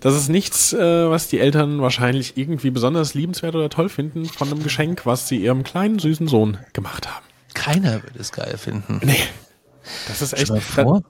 [0.00, 4.48] Das ist nichts, äh, was die Eltern wahrscheinlich irgendwie besonders liebenswert oder toll finden von
[4.48, 7.24] einem Geschenk, was sie ihrem kleinen süßen Sohn gemacht haben.
[7.54, 9.00] Keiner würde es geil finden.
[9.02, 9.16] Nee.
[10.08, 10.46] Das ist echt.
[10.46, 11.02] Stell dir vor.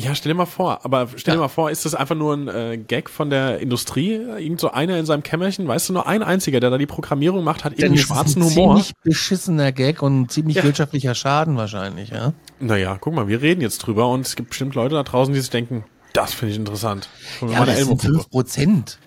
[0.00, 1.42] Ja, stell dir mal vor, aber stell dir Ja.
[1.42, 4.12] mal vor, ist das einfach nur ein äh, Gag von der Industrie?
[4.12, 7.42] Irgend so einer in seinem Kämmerchen, weißt du, nur ein einziger, der da die Programmierung
[7.42, 8.76] macht, hat irgendwie es ist schwarzen ein Humor.
[8.76, 10.62] ziemlich beschissener Gag und ein ziemlich Ja.
[10.64, 12.32] wirtschaftlicher Schaden wahrscheinlich, ja.
[12.60, 15.40] Naja, guck mal, wir reden jetzt drüber und es gibt bestimmt Leute da draußen, die
[15.40, 17.08] sich denken, das finde ich interessant.
[17.40, 18.12] Mir Ja, das sind Elmo-Puppe.
[18.12, 18.98] fünf Prozent,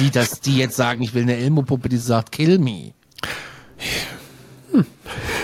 [0.00, 2.92] die das, die jetzt sagen, ich will eine Elmo-Puppe, die sagt, kill me.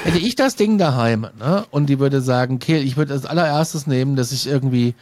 [0.04, 3.86] Hätte ich das Ding daheim, ne, und die würde sagen, kill, ich würde als allererstes
[3.86, 4.94] nehmen, dass ich irgendwie,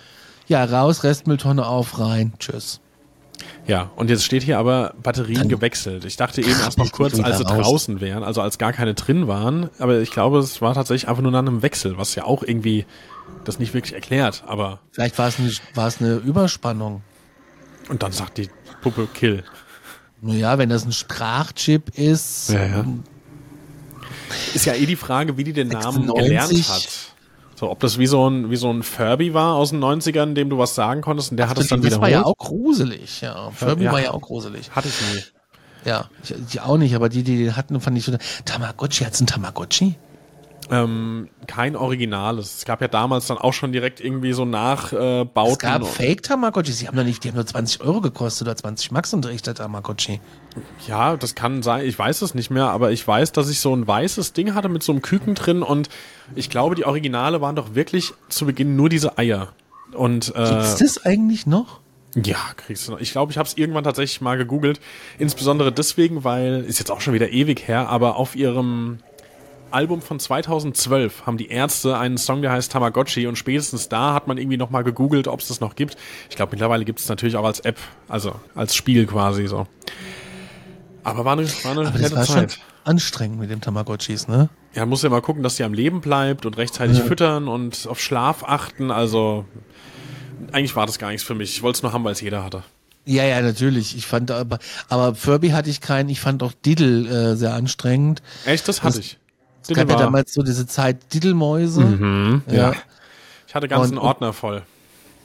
[0.48, 2.80] ja, raus, Restmülltonne auf, rein, tschüss.
[3.68, 6.04] Ja, und jetzt steht hier aber Batterien gewechselt.
[6.04, 9.28] Ich dachte eben erst noch kurz, als sie draußen wären, also als gar keine drin
[9.28, 12.42] waren, aber ich glaube, es war tatsächlich einfach nur nach einem Wechsel, was ja auch
[12.42, 12.86] irgendwie
[13.44, 17.02] das nicht wirklich erklärt, aber Vielleicht war es eine, war es eine Überspannung.
[17.90, 18.48] und dann sagt die
[18.82, 19.44] Puppe Kill.
[20.20, 22.84] Naja, wenn das ein Sprachchip ist, Ja, ja.
[24.54, 26.26] Ist ja eh die Frage, wie die den Namen 96.
[26.26, 26.88] gelernt hat.
[27.56, 30.48] So, ob das wie so ein, wie so ein Furby war aus den 90ern, dem
[30.48, 33.50] du was sagen konntest und der hat es dann das war ja auch gruselig, ja.
[33.50, 33.92] Furby Ja.
[33.92, 34.70] war ja auch gruselig.
[34.70, 35.22] Hatte ich nie.
[35.84, 38.18] Ja, ich, ich auch nicht, aber die, die den hatten, fand ich schon.
[38.44, 39.96] Tamagotchi, hat's ein Tamagotchi?
[40.70, 42.58] Ähm, kein Originales.
[42.58, 45.52] Es gab ja damals dann auch schon direkt irgendwie so Nachbauten.
[45.52, 48.90] Es gab Fake-Tamagotchi, die haben doch nicht, die haben nur 20 Euro gekostet oder 20
[48.90, 50.20] Max und der Tamagotchi.
[50.86, 51.86] Ja, das kann sein.
[51.86, 54.68] Ich weiß es nicht mehr, aber ich weiß, dass ich so ein weißes Ding hatte
[54.68, 55.88] mit so einem Küken drin und
[56.34, 59.52] ich glaube, die Originale waren doch wirklich zu Beginn nur diese Eier.
[59.92, 61.80] Und äh, Gibt's das eigentlich noch?
[62.14, 63.00] ja, kriegst du noch.
[63.00, 64.80] Ich glaube, ich habe es irgendwann tatsächlich mal gegoogelt.
[65.18, 68.98] Insbesondere deswegen, weil, ist jetzt auch schon wieder ewig her, aber auf ihrem
[69.70, 74.26] Album von 2012 haben die Ärzte einen Song, der heißt Tamagotchi und spätestens da hat
[74.26, 75.96] man irgendwie noch mal gegoogelt, ob es das noch gibt.
[76.30, 77.76] Ich glaube, mittlerweile gibt es natürlich auch als App,
[78.08, 79.66] also als Spiel quasi so.
[81.04, 82.58] Aber war eine, war eine Aber das war schon Zeit.
[82.84, 84.48] anstrengend mit dem Tamagotchis, ne?
[84.74, 88.00] Ja, muss ja mal gucken, dass die am Leben bleibt und rechtzeitig füttern und auf
[88.00, 88.90] Schlaf achten.
[88.90, 89.44] Also
[90.52, 91.50] eigentlich war das gar nichts für mich.
[91.56, 92.62] Ich wollte es nur haben, weil es jeder hatte.
[93.06, 93.96] Ja, ja, natürlich.
[93.96, 94.58] Ich fand aber,
[94.90, 96.10] aber Furby hatte ich keinen.
[96.10, 98.20] Ich fand auch Diddle äh, sehr anstrengend.
[98.44, 99.18] Echt, das hatte ich.
[99.68, 101.80] Es gab ja damals so diese Zeit Diddlemäuse.
[101.82, 102.54] Mhm, ja.
[102.54, 102.72] ja.
[103.46, 104.62] Ich hatte ganzen Und- Ordner voll.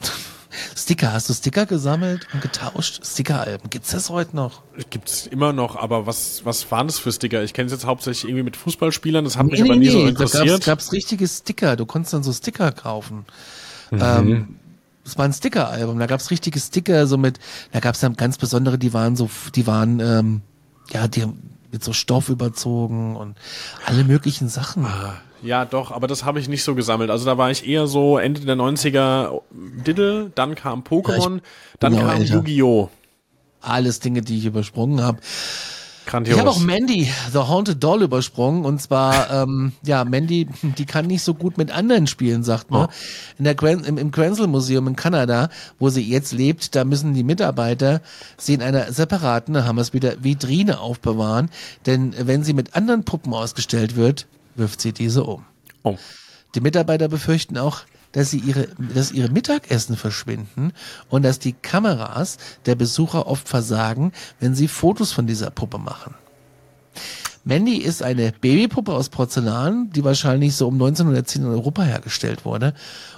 [0.76, 3.04] Sticker, hast du Sticker gesammelt und getauscht?
[3.06, 4.62] Stickeralben, gibt's das heute noch?
[4.90, 7.44] Gibt's immer noch, aber was, was waren das für Sticker?
[7.44, 10.10] Ich kenne es jetzt hauptsächlich irgendwie mit Fußballspielern, das hat mich aber nie so da
[10.10, 10.48] interessiert.
[10.48, 11.76] gab's, gab's richtige Sticker.
[11.76, 13.26] Du konntest dann so Sticker kaufen.
[13.92, 14.00] Mhm.
[14.02, 14.56] Ähm,
[15.04, 15.98] das war ein Stickeralbum.
[16.00, 17.40] Da gab's richtige Sticker, so mit,
[17.72, 20.42] da gab's dann ganz besondere, die waren so, die waren, ähm,
[20.92, 21.40] ja, die haben
[21.74, 23.36] mit so Stoff überzogen und
[23.86, 24.88] alle möglichen Sachen.
[25.42, 27.10] Ja, doch, aber das habe ich nicht so gesammelt.
[27.10, 31.42] Also da war ich eher so Ende der 90er Diddle, dann kam Pokémon,
[31.80, 32.22] dann bin auch kam.
[32.24, 32.90] Yu-Gi-Oh!
[33.60, 35.20] Alles Dinge, die ich übersprungen habe.
[36.06, 36.36] Grandios.
[36.36, 38.66] Ich habe auch Mandy, The Haunted Doll, übersprungen.
[38.66, 42.88] Und zwar, ähm, ja, Mandy, die kann nicht so gut mit anderen spielen, sagt man.
[42.88, 42.92] Oh.
[43.38, 47.14] In der Gran im, im Grenzel Museum in Kanada, wo sie jetzt lebt, da müssen
[47.14, 48.02] die Mitarbeiter
[48.38, 51.50] sie in einer separaten, da haben wir es wieder, Vitrine aufbewahren.
[51.86, 55.44] Denn wenn sie mit anderen Puppen ausgestellt wird, wirft sie diese um.
[55.84, 55.98] oh.
[56.56, 57.80] Die Mitarbeiter befürchten auch,
[58.14, 60.72] dass sie ihre, dass ihre Mittagessen verschwinden
[61.10, 66.16] und dass die Kameras der Besucher oft versagen, wenn sie Fotos von dieser Puppe machen.
[67.46, 72.74] Mandy ist eine Babypuppe aus Porzellan, die wahrscheinlich so um 1910 in Europa hergestellt wurde.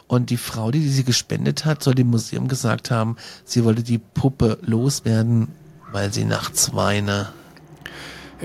[0.07, 3.99] Und die Frau, die sie gespendet hat, soll dem Museum gesagt haben, sie wollte die
[3.99, 5.49] Puppe loswerden,
[5.91, 7.29] weil sie nachts weine.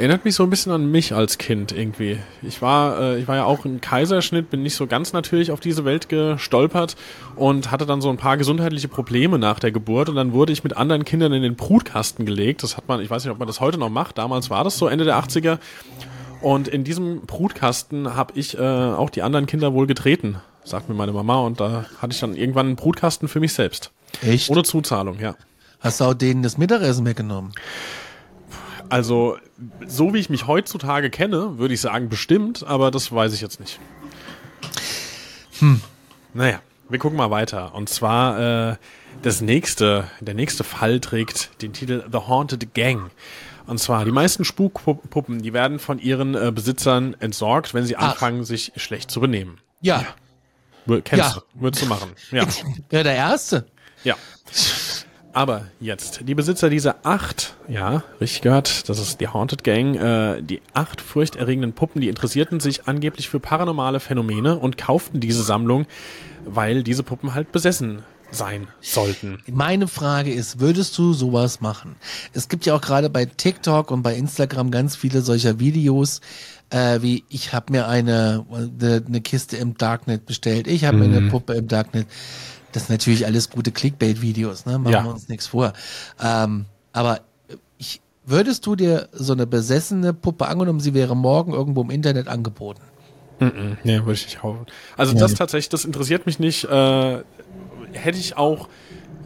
[0.01, 2.19] Erinnert mich so ein bisschen an mich als Kind irgendwie.
[2.41, 5.61] Ich war, äh, ich war ja auch im Kaiserschnitt, bin nicht so ganz natürlich auf
[5.61, 6.97] diese Welt gestolpert
[7.37, 10.65] und hatte dann so ein paar gesundheitliche Probleme nach der Geburt und dann wurde ich
[10.65, 12.63] mit anderen Kindern in den Brutkasten gelegt.
[12.63, 14.17] Das hat man, ich weiß nicht, ob man das heute noch macht.
[14.17, 15.59] Damals war das so Ende der 80er.
[16.41, 20.95] Und in diesem Brutkasten habe ich äh, auch die anderen Kinder wohl getreten, sagt mir
[20.95, 21.41] meine Mama.
[21.41, 23.91] Und da hatte ich dann irgendwann einen Brutkasten für mich selbst.
[24.23, 24.49] Echt?
[24.49, 25.35] Ohne Zuzahlung, ja.
[25.79, 27.53] Hast du auch denen das Mittagessen weggenommen?
[28.91, 29.39] Also,
[29.87, 33.61] so wie ich mich heutzutage kenne, würde ich sagen, bestimmt, aber das weiß ich jetzt
[33.61, 33.79] nicht.
[35.61, 35.81] Hm.
[36.35, 37.75] Naja, wir gucken mal weiter.
[37.75, 38.77] Und zwar äh,
[39.23, 43.11] das nächste, der nächste Fall trägt den Titel The Haunted Gang.
[43.67, 48.11] Und zwar, die meisten Spukpuppen, die werden von ihren äh, Besitzern entsorgt, wenn sie Ach.
[48.13, 49.59] anfangen, sich schlecht zu benehmen.
[49.81, 50.05] Ja.
[50.87, 51.41] Wür- Kennst Ja.
[51.55, 52.11] du, würdest du machen.
[52.33, 52.45] Ja.
[52.91, 53.67] Ja, der Erste.
[54.03, 54.17] Ja.
[55.33, 60.43] Aber jetzt, die Besitzer dieser acht, ja, richtig gehört, das ist die Haunted Gang, äh,
[60.43, 65.87] die acht furchterregenden Puppen, die interessierten sich angeblich für paranormale Phänomene und kauften diese Sammlung,
[66.45, 69.39] weil diese Puppen halt besessen sein sollten.
[69.51, 71.97] Meine Frage ist, würdest du sowas machen?
[72.33, 76.21] Es gibt ja auch gerade bei TikTok und bei Instagram ganz viele solcher Videos,
[76.71, 81.05] äh, wie ich habe mir eine, eine, eine Kiste im Darknet bestellt, ich habe mir
[81.07, 81.29] eine Mhm.
[81.31, 82.07] Puppe im Darknet.
[82.73, 84.79] Das sind natürlich alles gute Clickbait-Videos, ne?
[84.79, 85.05] Machen Ja.
[85.05, 85.73] wir uns nichts vor.
[86.23, 87.21] Ähm, aber
[87.79, 92.29] ich, würdest du dir so eine besessene Puppe angenommen, sie wäre morgen irgendwo im Internet
[92.29, 92.83] angeboten?
[93.41, 93.79] Mhm.
[93.85, 94.67] Nee, würde ich nicht kaufen.
[94.97, 95.21] Also Ja.
[95.21, 96.65] das tatsächlich, das interessiert mich nicht.
[96.65, 97.23] Äh,
[97.93, 98.69] hätte ich auch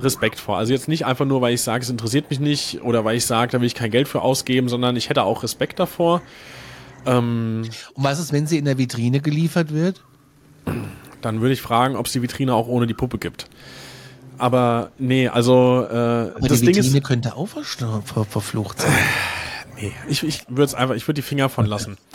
[0.00, 0.56] Respekt vor.
[0.56, 3.26] Also jetzt nicht einfach nur, weil ich sage, es interessiert mich nicht oder weil ich
[3.26, 6.22] sage, da will ich kein Geld für ausgeben, sondern ich hätte auch Respekt davor.
[7.06, 7.62] Ähm,
[7.94, 10.00] Und was ist, wenn sie in der Vitrine geliefert wird?
[11.24, 13.48] Dann würde ich fragen, ob es die Vitrine auch ohne die Puppe gibt.
[14.38, 17.62] Aber nee, also äh, Aber das die Ding Vitrine ist, könnte auch ver
[18.04, 18.92] ver verflucht sein.
[19.76, 21.96] nee, ich, ich würde es einfach, ich würde die Finger von lassen.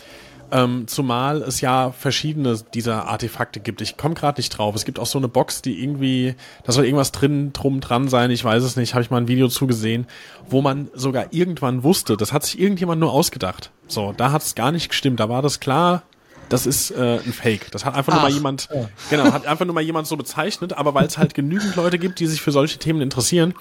[0.52, 3.82] Ähm, zumal es ja verschiedene dieser Artefakte gibt.
[3.82, 4.74] Ich komme gerade nicht drauf.
[4.74, 8.32] Es gibt auch so eine Box, die irgendwie, da soll irgendwas drin, drum, dran sein.
[8.32, 8.95] Ich weiß es nicht.
[8.95, 10.08] Habe ich mal ein Video zugesehen,
[10.50, 13.72] wo man sogar irgendwann wusste, das hat sich irgendjemand nur ausgedacht.
[13.88, 15.19] So, da hat es gar nicht gestimmt.
[15.19, 16.04] Da war das klar.
[16.49, 17.71] Das ist äh, ein Fake.
[17.71, 18.69] Das hat einfach nur Ach, mal jemand,
[19.09, 20.73] genau, hat einfach nur mal jemand so bezeichnet.
[20.73, 23.53] Aber weil es halt genügend Leute gibt, die sich für solche Themen interessieren,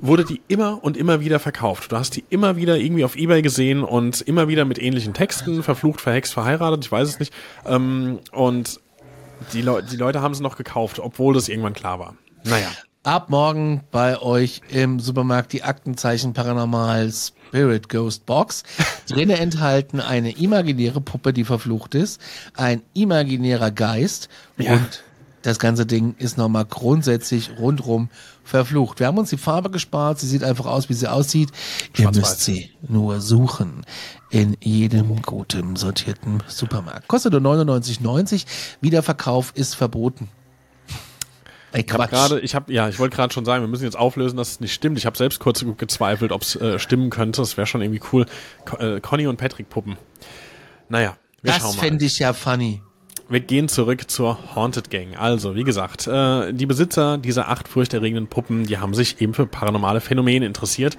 [0.00, 1.92] wurde die immer und immer wieder verkauft.
[1.92, 5.62] Du hast die immer wieder irgendwie auf Ebay gesehen und immer wieder mit ähnlichen Texten,
[5.62, 7.32] verflucht, verhext, verheiratet, ich weiß es nicht.
[7.66, 8.80] Ähm, und
[9.52, 12.14] die, Leu die Leute haben sie noch gekauft, obwohl das irgendwann klar war.
[12.44, 12.68] Naja.
[13.02, 17.10] Ab morgen bei euch im Supermarkt die Aktenzeichen Paranormal
[17.50, 18.62] Spirit Ghost Box.
[19.08, 22.20] Drinnen enthalten eine imaginäre Puppe, die verflucht ist,
[22.54, 24.74] ein imaginärer Geist Ja.
[24.74, 25.02] und
[25.42, 28.08] das ganze Ding ist nochmal grundsätzlich rundrum
[28.44, 29.00] verflucht.
[29.00, 30.20] Wir haben uns die Farbe gespart.
[30.20, 31.48] Sie sieht einfach aus, wie sie aussieht.
[31.96, 33.86] Ihr müsst sie nur suchen
[34.30, 37.08] in jedem guten sortierten Supermarkt.
[37.08, 38.44] Kostet nur 99,90.
[38.82, 40.28] Wiederverkauf ist verboten.
[41.72, 43.98] Ey, Ich habe gerade, ich habe, ja, ich wollte gerade schon sagen, wir müssen jetzt
[43.98, 44.98] auflösen, dass es nicht stimmt.
[44.98, 47.40] Ich habe selbst kurz gezweifelt, ob es äh, stimmen könnte.
[47.40, 48.26] Das wäre schon irgendwie cool.
[48.64, 49.96] Co äh, Conny und Patrick Puppen.
[50.88, 51.82] Naja, wir Das schauen mal.
[51.82, 52.82] fände ich ja funny.
[53.28, 55.16] Wir gehen zurück zur Haunted Gang.
[55.16, 59.46] Also, wie gesagt, äh, die Besitzer dieser acht furchterregenden Puppen, die haben sich eben für
[59.46, 60.96] paranormale Phänomene interessiert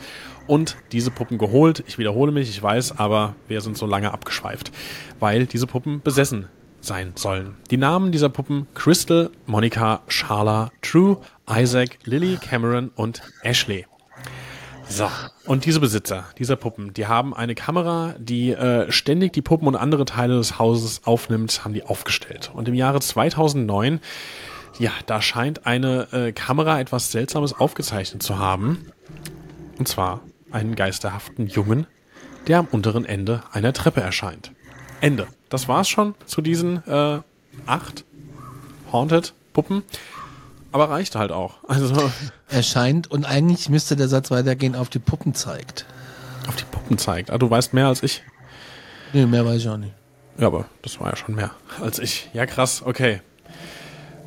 [0.47, 1.83] und diese Puppen geholt.
[1.87, 4.71] Ich wiederhole mich, ich weiß, aber wir sind so lange abgeschweift,
[5.19, 6.47] weil diese Puppen besessen
[6.81, 7.55] sein sollen.
[7.69, 11.17] Die Namen dieser Puppen Crystal, Monica, Charla, True,
[11.49, 13.85] Isaac, Lily, Cameron und Ashley.
[14.89, 15.09] So,
[15.45, 19.77] und diese Besitzer dieser Puppen, die haben eine Kamera, die äh, ständig die Puppen und
[19.77, 22.51] andere Teile des Hauses aufnimmt, haben die aufgestellt.
[22.53, 24.01] Und im Jahre 2009,
[24.79, 28.91] ja, da scheint eine äh, Kamera etwas Seltsames aufgezeichnet zu haben.
[29.79, 31.87] Und zwar einen geisterhaften Jungen,
[32.47, 34.51] der am unteren Ende einer Treppe erscheint.
[35.01, 35.27] Ende.
[35.49, 37.19] Das war's schon zu diesen äh,
[37.65, 38.05] acht
[38.91, 39.83] Haunted Puppen.
[40.71, 41.55] Aber reicht halt auch.
[41.67, 42.09] Also
[42.47, 45.85] Erscheint und eigentlich müsste der Satz weitergehen, auf die Puppen zeigt.
[46.47, 47.29] auf die Puppen zeigt.
[47.31, 48.23] Ah, du weißt mehr als ich.
[49.13, 49.93] Nee, mehr weiß ich auch nicht.
[50.37, 52.29] Ja, aber das war ja schon mehr als ich.
[52.33, 53.21] Ja, krass, okay.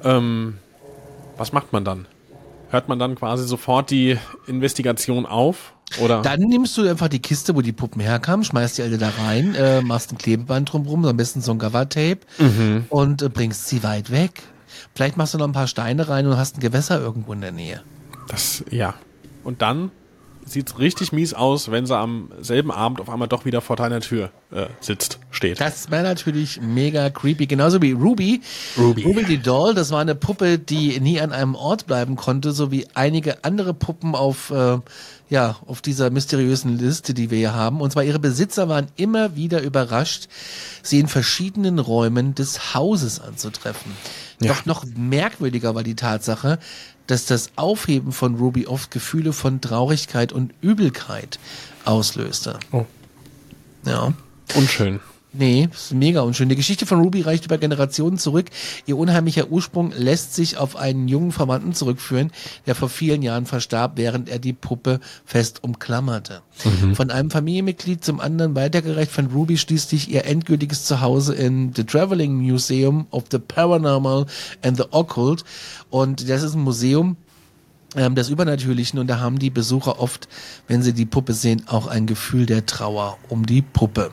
[0.03, 0.59] Ähm,
[1.37, 2.07] was macht man dann?
[2.71, 5.73] Hört man dann quasi sofort die Investigation auf?
[6.01, 6.23] Oder?
[6.23, 9.55] Dann nimmst du einfach die Kiste, wo die Puppen herkamen, schmeißt die alle da rein,
[9.55, 12.85] äh, machst ein Klebeband drumrum, am besten so ein Cover-Tape Mhm.
[12.89, 14.43] und äh, bringst sie weit weg.
[14.95, 17.53] Vielleicht machst du noch ein paar Steine rein und hast ein Gewässer irgendwo in der
[17.53, 17.83] Nähe.
[18.29, 18.95] Das, ja.
[19.43, 19.91] Und dann
[20.47, 24.01] sieht's richtig mies aus, wenn sie am selben Abend auf einmal doch wieder vor deiner
[24.01, 25.61] Tür äh, sitzt, steht.
[25.61, 27.47] Das wäre natürlich mega creepy.
[27.47, 28.43] Genauso wie Ruby.
[28.77, 29.03] Ruby.
[29.03, 32.71] Ruby die Doll, das war eine Puppe, die nie an einem Ort bleiben konnte, so
[32.71, 34.79] wie einige andere Puppen auf, äh,
[35.29, 37.81] ja, auf dieser mysteriösen Liste, die wir hier haben.
[37.81, 40.29] Und zwar ihre Besitzer waren immer wieder überrascht,
[40.83, 43.93] sie in verschiedenen Räumen des Hauses anzutreffen.
[44.41, 44.53] Ja.
[44.53, 46.59] Doch noch merkwürdiger war die Tatsache,
[47.07, 51.39] dass das Aufheben von Ruby oft Gefühle von Traurigkeit und Übelkeit
[51.85, 52.59] auslöste.
[52.73, 52.87] Oh.
[53.85, 54.15] Ja.
[54.55, 55.01] Unschön.
[55.37, 56.49] Nee, ist mega unschön.
[56.49, 58.47] Die Geschichte von Ruby reicht über Generationen zurück.
[58.87, 62.31] Ihr unheimlicher Ursprung lässt sich auf einen jungen Verwandten zurückführen,
[62.67, 66.43] der vor vielen Jahren verstarb, während er die Puppe fest umklammerte.
[66.95, 72.35] Von einem Familienmitglied zum anderen weitergereicht fand Ruby schließlich ihr endgültiges Zuhause in The Traveling
[72.35, 74.27] Museum of the Paranormal
[74.63, 75.45] and the Occult.
[75.91, 77.17] Und das ist ein Museum,
[77.97, 80.29] ähm, des Übernatürlichen und da haben die Besucher oft,
[80.69, 84.11] wenn sie die Puppe sehen, auch ein Gefühl der Trauer um die Puppe.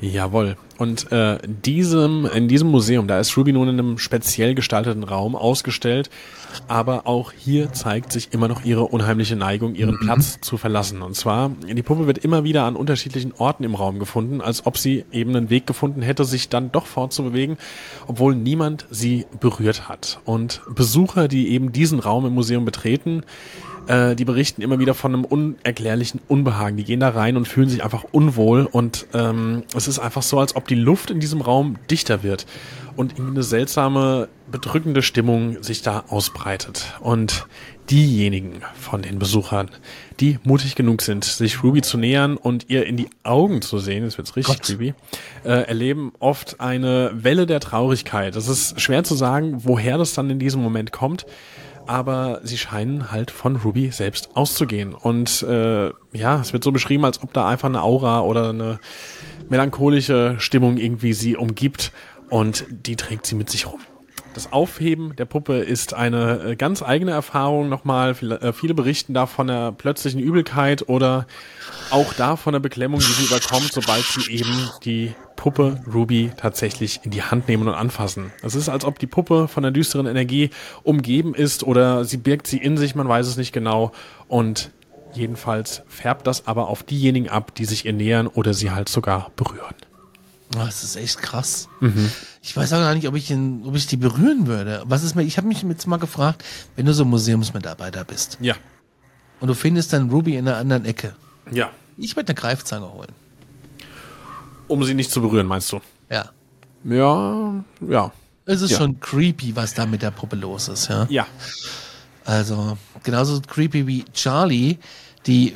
[0.00, 0.56] Jawohl.
[0.78, 5.34] Und äh, diesem, in diesem Museum, da ist Ruby nun in einem speziell gestalteten Raum
[5.34, 6.10] ausgestellt,
[6.68, 10.00] aber auch hier zeigt sich immer noch ihre unheimliche Neigung, ihren mhm.
[10.00, 11.00] Platz zu verlassen.
[11.00, 14.76] Und zwar, die Puppe wird immer wieder an unterschiedlichen Orten im Raum gefunden, als ob
[14.76, 17.56] sie eben einen Weg gefunden hätte, sich dann doch fortzubewegen,
[18.06, 20.20] obwohl niemand sie berührt hat.
[20.26, 23.22] Und Besucher, die eben diesen Raum im Museum betreten,
[23.86, 26.76] äh, die berichten immer wieder von einem unerklärlichen Unbehagen.
[26.76, 30.38] Die gehen da rein und fühlen sich einfach unwohl und ähm, es ist einfach so,
[30.38, 32.46] als ob die Luft in diesem Raum dichter wird
[32.96, 36.94] und irgendwie eine seltsame, bedrückende Stimmung sich da ausbreitet.
[37.00, 37.46] Und
[37.90, 39.70] diejenigen von den Besuchern,
[40.18, 44.04] die mutig genug sind, sich Ruby zu nähern und ihr in die Augen zu sehen,
[44.04, 44.66] das wird's richtig Gott.
[44.66, 44.94] creepy,
[45.44, 48.34] äh, erleben oft eine Welle der Traurigkeit.
[48.34, 51.26] Es ist schwer zu sagen, woher das dann in diesem Moment kommt
[51.86, 54.94] aber sie scheinen halt von Ruby selbst auszugehen.
[54.94, 58.78] Und äh, ja, es wird so beschrieben, als ob da einfach eine Aura oder eine
[59.48, 61.92] melancholische Stimmung irgendwie sie umgibt
[62.30, 63.80] und die trägt sie mit sich rum.
[64.36, 68.10] Das Aufheben der Puppe ist eine äh, ganz eigene Erfahrung nochmal.
[68.10, 71.26] Äh, viele berichten da von der plötzlichen Übelkeit oder
[71.88, 77.00] auch da von der Beklemmung, die sie überkommt, sobald sie eben die Puppe Ruby tatsächlich
[77.02, 78.30] in die Hand nehmen und anfassen.
[78.42, 80.50] Es ist, als ob die Puppe von der düsteren Energie
[80.82, 83.92] umgeben ist oder sie birgt sie in sich, man weiß es nicht genau.
[84.28, 84.70] Und
[85.14, 89.30] jedenfalls färbt das aber auf diejenigen ab, die sich ihr nähern oder sie halt sogar
[89.34, 89.74] berühren.
[90.54, 91.68] Oh, das ist echt krass.
[91.80, 92.10] Mhm.
[92.46, 94.84] Ich weiß auch gar nicht, ob ich, in, ob ich die berühren würde.
[94.86, 96.44] Was ist mir, ich habe mich jetzt mal gefragt,
[96.76, 98.38] wenn du so Museumsmitarbeiter bist.
[98.40, 98.54] Ja.
[99.40, 101.16] Und du findest dann Ruby in einer anderen Ecke.
[101.50, 101.70] Ja.
[101.96, 103.10] Ich würde eine Greifzange holen.
[104.68, 105.80] Um sie nicht zu berühren, meinst du?
[106.08, 106.30] Ja.
[106.84, 108.12] Ja, ja.
[108.44, 108.78] Es ist ja.
[108.78, 111.04] schon creepy, was da mit der Puppe los ist, ja.
[111.10, 111.26] Ja.
[112.24, 114.78] Also, genauso creepy wie Charlie,
[115.26, 115.52] die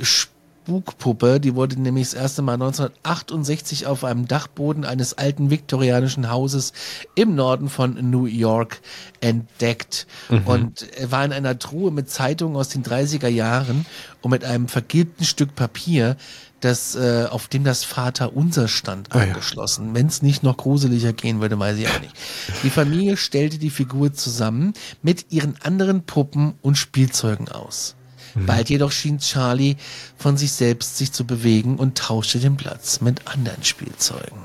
[0.70, 6.72] Spukpuppe, die wurde nämlich das erste Mal 1968 auf einem Dachboden eines alten viktorianischen Hauses
[7.16, 8.80] im Norden von New York
[9.20, 10.46] entdeckt mhm.
[10.46, 13.84] und war in einer Truhe mit Zeitungen aus den 30er Jahren
[14.22, 16.16] und mit einem vergilbten Stück Papier,
[16.60, 19.88] das, äh, auf dem das Vater unser stand ah, angeschlossen.
[19.88, 19.94] Ja.
[19.94, 22.14] Wenn es nicht noch gruseliger gehen würde, weiß ich auch nicht.
[22.62, 27.96] Die Familie stellte die Figur zusammen mit ihren anderen Puppen und Spielzeugen aus.
[28.34, 28.46] Mhm.
[28.46, 29.76] Bald jedoch schien Charlie
[30.16, 34.38] von sich selbst sich zu bewegen und tauschte den Platz mit anderen Spielzeugen.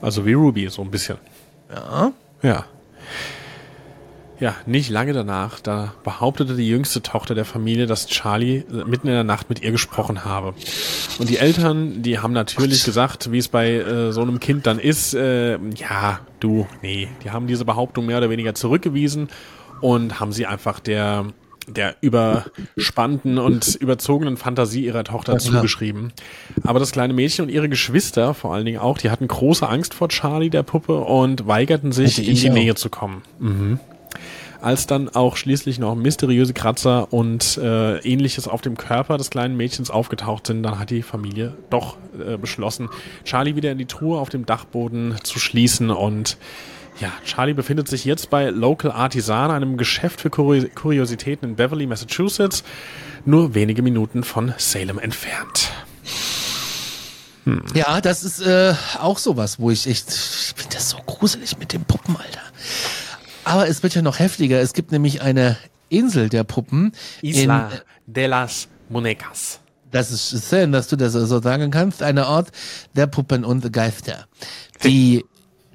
[0.00, 1.18] Also wie Ruby, so ein bisschen.
[1.70, 2.12] Ja.
[2.42, 2.64] Ja.
[4.40, 9.14] Ja, nicht lange danach, da behauptete die jüngste Tochter der Familie, dass Charlie mitten in
[9.14, 10.54] der Nacht mit ihr gesprochen habe.
[11.18, 14.78] Und die Eltern, die haben natürlich gesagt, wie es bei äh, so einem Kind dann
[14.78, 19.28] ist, äh, ja, du, nee, die haben diese Behauptung mehr oder weniger zurückgewiesen
[19.80, 21.26] und haben sie einfach der
[21.68, 26.12] der überspannten und überzogenen Fantasie ihrer Tochter ja, zugeschrieben.
[26.62, 29.94] Aber das kleine Mädchen und ihre Geschwister vor allen Dingen auch, die hatten große Angst
[29.94, 32.54] vor Charlie, der Puppe, und weigerten sich, in die auch.
[32.54, 33.22] Nähe zu kommen.
[33.38, 33.80] Mhm
[34.60, 39.56] als dann auch schließlich noch mysteriöse Kratzer und äh, ähnliches auf dem Körper des kleinen
[39.56, 42.88] Mädchens aufgetaucht sind, dann hat die Familie doch äh, beschlossen,
[43.24, 46.38] Charlie wieder in die Truhe auf dem Dachboden zu schließen und
[47.00, 52.64] ja, Charlie befindet sich jetzt bei Local Artisan, einem Geschäft für Kuriositäten in Beverly, Massachusetts,
[53.24, 55.70] nur wenige Minuten von Salem entfernt.
[57.44, 57.62] Hm.
[57.74, 61.72] Ja, das ist äh, auch sowas, wo ich echt, ich finde das so gruselig mit
[61.72, 62.42] dem Puppen, Alter.
[63.44, 64.60] Aber es wird ja noch heftiger.
[64.60, 65.56] Es gibt nämlich eine
[65.88, 66.92] Insel der Puppen.
[67.22, 67.70] Isla
[68.06, 69.60] de las Monecas.
[69.90, 72.02] Das ist schön, dass du das so sagen kannst.
[72.02, 72.50] Eine Ort
[72.94, 74.26] der Puppen und Geister.
[74.84, 75.24] Die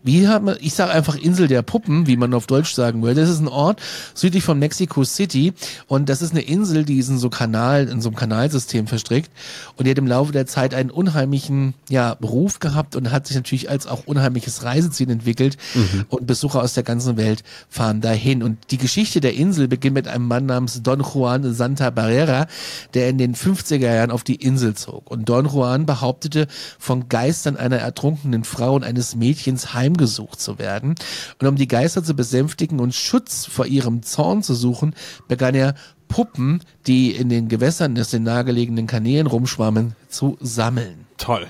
[0.03, 3.21] wie hat man, ich sage einfach Insel der Puppen, wie man auf Deutsch sagen würde.
[3.21, 3.81] Das ist ein Ort
[4.13, 5.53] südlich von Mexico City
[5.87, 9.31] und das ist eine Insel, die ist in so Kanal, in so einem Kanalsystem verstrickt
[9.77, 13.35] und die hat im Laufe der Zeit einen unheimlichen, ja, Ruf gehabt und hat sich
[13.35, 16.05] natürlich als auch unheimliches Reiseziel entwickelt mhm.
[16.09, 18.43] und Besucher aus der ganzen Welt fahren dahin.
[18.43, 22.47] Und die Geschichte der Insel beginnt mit einem Mann namens Don Juan Santa Barrera,
[22.93, 25.09] der in den 50er Jahren auf die Insel zog.
[25.09, 26.47] Und Don Juan behauptete,
[26.79, 30.95] von Geistern einer ertrunkenen Frau und eines Mädchens heim heimgesucht zu werden.
[31.39, 34.95] Und um die Geister zu besänftigen und Schutz vor ihrem Zorn zu suchen,
[35.27, 35.75] begann er
[36.07, 41.05] Puppen, die in den Gewässern des den nahegelegenen Kanälen rumschwammen, zu sammeln.
[41.17, 41.47] Toll.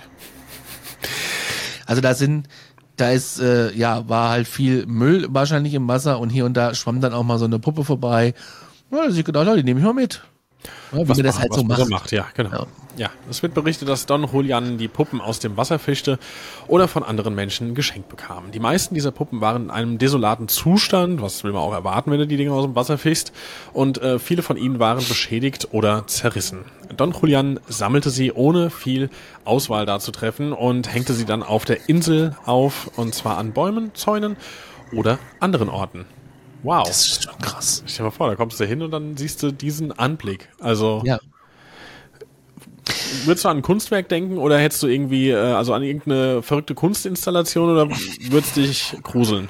[1.86, 2.48] Also da sind
[2.96, 6.76] da ist, äh, ja, war halt viel Müll wahrscheinlich im Wasser und hier und da
[6.76, 8.36] schwamm dann auch mal so eine Puppe vorbei.
[8.92, 10.22] Ja, da ich gedacht, die nehme ich mal mit.
[10.92, 11.90] Ja, wie man das halt so macht.
[11.90, 12.12] macht.
[12.12, 12.52] Ja, genau.
[12.52, 12.68] Ja.
[12.98, 16.20] ja, es wird berichtet, dass Don Julian die Puppen aus dem Wasser fischte
[16.68, 18.52] oder von anderen Menschen geschenkt bekam.
[18.52, 22.20] Die meisten dieser Puppen waren in einem desolaten Zustand, was will man auch erwarten, wenn
[22.20, 23.34] du die Dinge aus dem Wasser fischst,
[23.74, 26.66] und äh, viele von ihnen waren beschädigt oder zerrissen.
[26.96, 29.10] Don Julian sammelte sie ohne viel
[29.46, 33.52] Auswahl da zu treffen und hängte sie dann auf der Insel auf, und zwar an
[33.54, 34.38] Bäumen, Zäunen
[34.94, 36.06] oder anderen Orten.
[36.64, 36.88] Wow.
[36.88, 37.84] Das ist schon krass.
[37.86, 40.50] Stell dir mal vor, da kommst du hin und dann siehst du diesen Anblick.
[40.60, 41.02] Also.
[41.06, 41.20] Ja.
[43.26, 46.74] Würdest du an ein Kunstwerk denken oder hättest du irgendwie, äh, also an irgendeine verrückte
[46.74, 47.90] Kunstinstallation oder
[48.30, 49.50] würdest dich gruseln?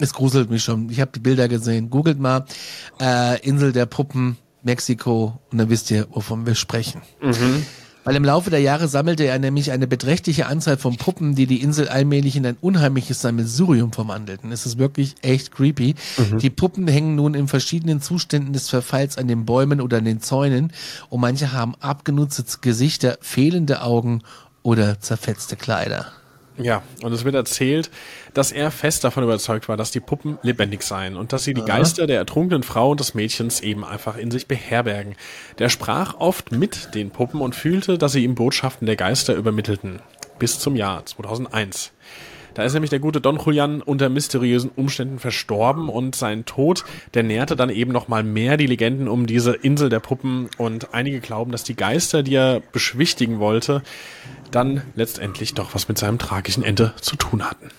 [0.00, 0.90] Es gruselt mich schon.
[0.90, 1.88] Ich habe die Bilder gesehen.
[1.88, 2.44] Googelt mal
[3.00, 7.02] äh, Insel der Puppen, Mexiko und dann wisst ihr, wovon wir sprechen.
[7.22, 7.64] Mhm.
[8.04, 11.62] Weil im Laufe der Jahre sammelte er nämlich eine beträchtliche Anzahl von Puppen, die die
[11.62, 14.52] Insel allmählich in ein unheimliches Sammelsurium verwandelten.
[14.52, 15.94] Es ist wirklich echt creepy.
[16.18, 16.38] Mhm.
[16.38, 20.20] Die Puppen hängen nun in verschiedenen Zuständen des Verfalls an den Bäumen oder an den
[20.20, 20.72] Zäunen
[21.08, 24.22] und manche haben abgenutzte Gesichter, fehlende Augen
[24.62, 26.06] oder zerfetzte Kleider.
[26.56, 27.90] Ja, und es wird erzählt,
[28.32, 31.64] dass er fest davon überzeugt war, dass die Puppen lebendig seien und dass sie die.
[31.64, 35.16] Geister der ertrunkenen Frau und des Mädchens eben einfach in sich beherbergen.
[35.58, 40.00] Der sprach oft mit den Puppen und fühlte, dass sie ihm Botschaften der Geister übermittelten.
[40.38, 41.92] Bis zum Jahr 2001.
[42.54, 46.84] Da ist nämlich der gute Don Julian unter mysteriösen Umständen verstorben und sein Tod,
[47.14, 50.94] der nährte dann eben noch mal mehr die Legenden um diese Insel der Puppen und
[50.94, 53.82] einige glauben, dass die Geister, die er beschwichtigen wollte,
[54.50, 57.70] dann letztendlich doch was mit seinem tragischen Ende zu tun hatten.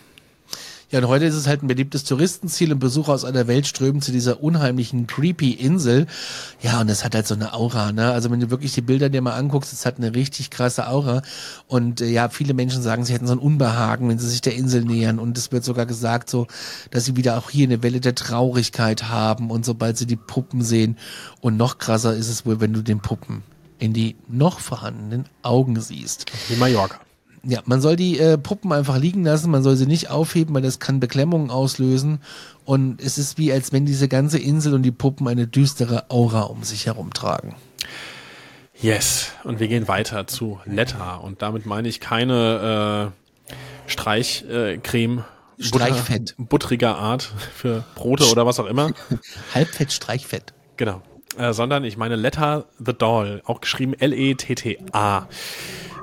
[0.92, 4.02] Ja, und heute ist es halt ein beliebtes Touristenziel und Besucher aus aller Welt strömen
[4.02, 6.06] zu dieser unheimlichen creepy Insel.
[6.62, 8.12] Ja, und es hat halt so eine Aura, ne?
[8.12, 11.24] Also wenn du wirklich die Bilder dir mal anguckst, es hat eine richtig krasse Aura.
[11.68, 14.56] Und äh, ja, viele Menschen sagen, sie hätten so ein Unbehagen, wenn sie sich der
[14.56, 15.18] Insel nähern.
[15.18, 16.46] Und es wird sogar gesagt so,
[16.92, 20.62] dass sie wieder auch hier eine Welle der Traurigkeit haben und sobald sie die Puppen
[20.62, 20.98] sehen.
[21.42, 23.44] Und noch krasser ist es wohl, wenn du den Puppen
[23.80, 26.26] in die noch vorhandenen Augen siehst.
[26.48, 27.05] Wie Mallorca.
[27.48, 30.64] Ja, man soll die äh, Puppen einfach liegen lassen, man soll sie nicht aufheben, weil
[30.64, 32.20] das kann Beklemmungen auslösen.
[32.64, 36.42] Und es ist wie, als wenn diese ganze Insel und die Puppen eine düstere Aura
[36.42, 37.56] um sich herum tragen.
[38.82, 41.16] Yes, und wir gehen weiter zu Letta.
[41.16, 45.20] Und damit meine ich keine äh, Streichcreme.
[45.20, 46.36] Äh, Streichfett.
[46.36, 48.92] Butter, buttriger Art für Brote oder was auch immer.
[49.54, 50.54] Halbfett, Streichfett.
[50.78, 51.02] Genau.
[51.38, 55.28] Äh, sondern ich meine Letta the Doll, auch geschrieben L-E-T-T-A.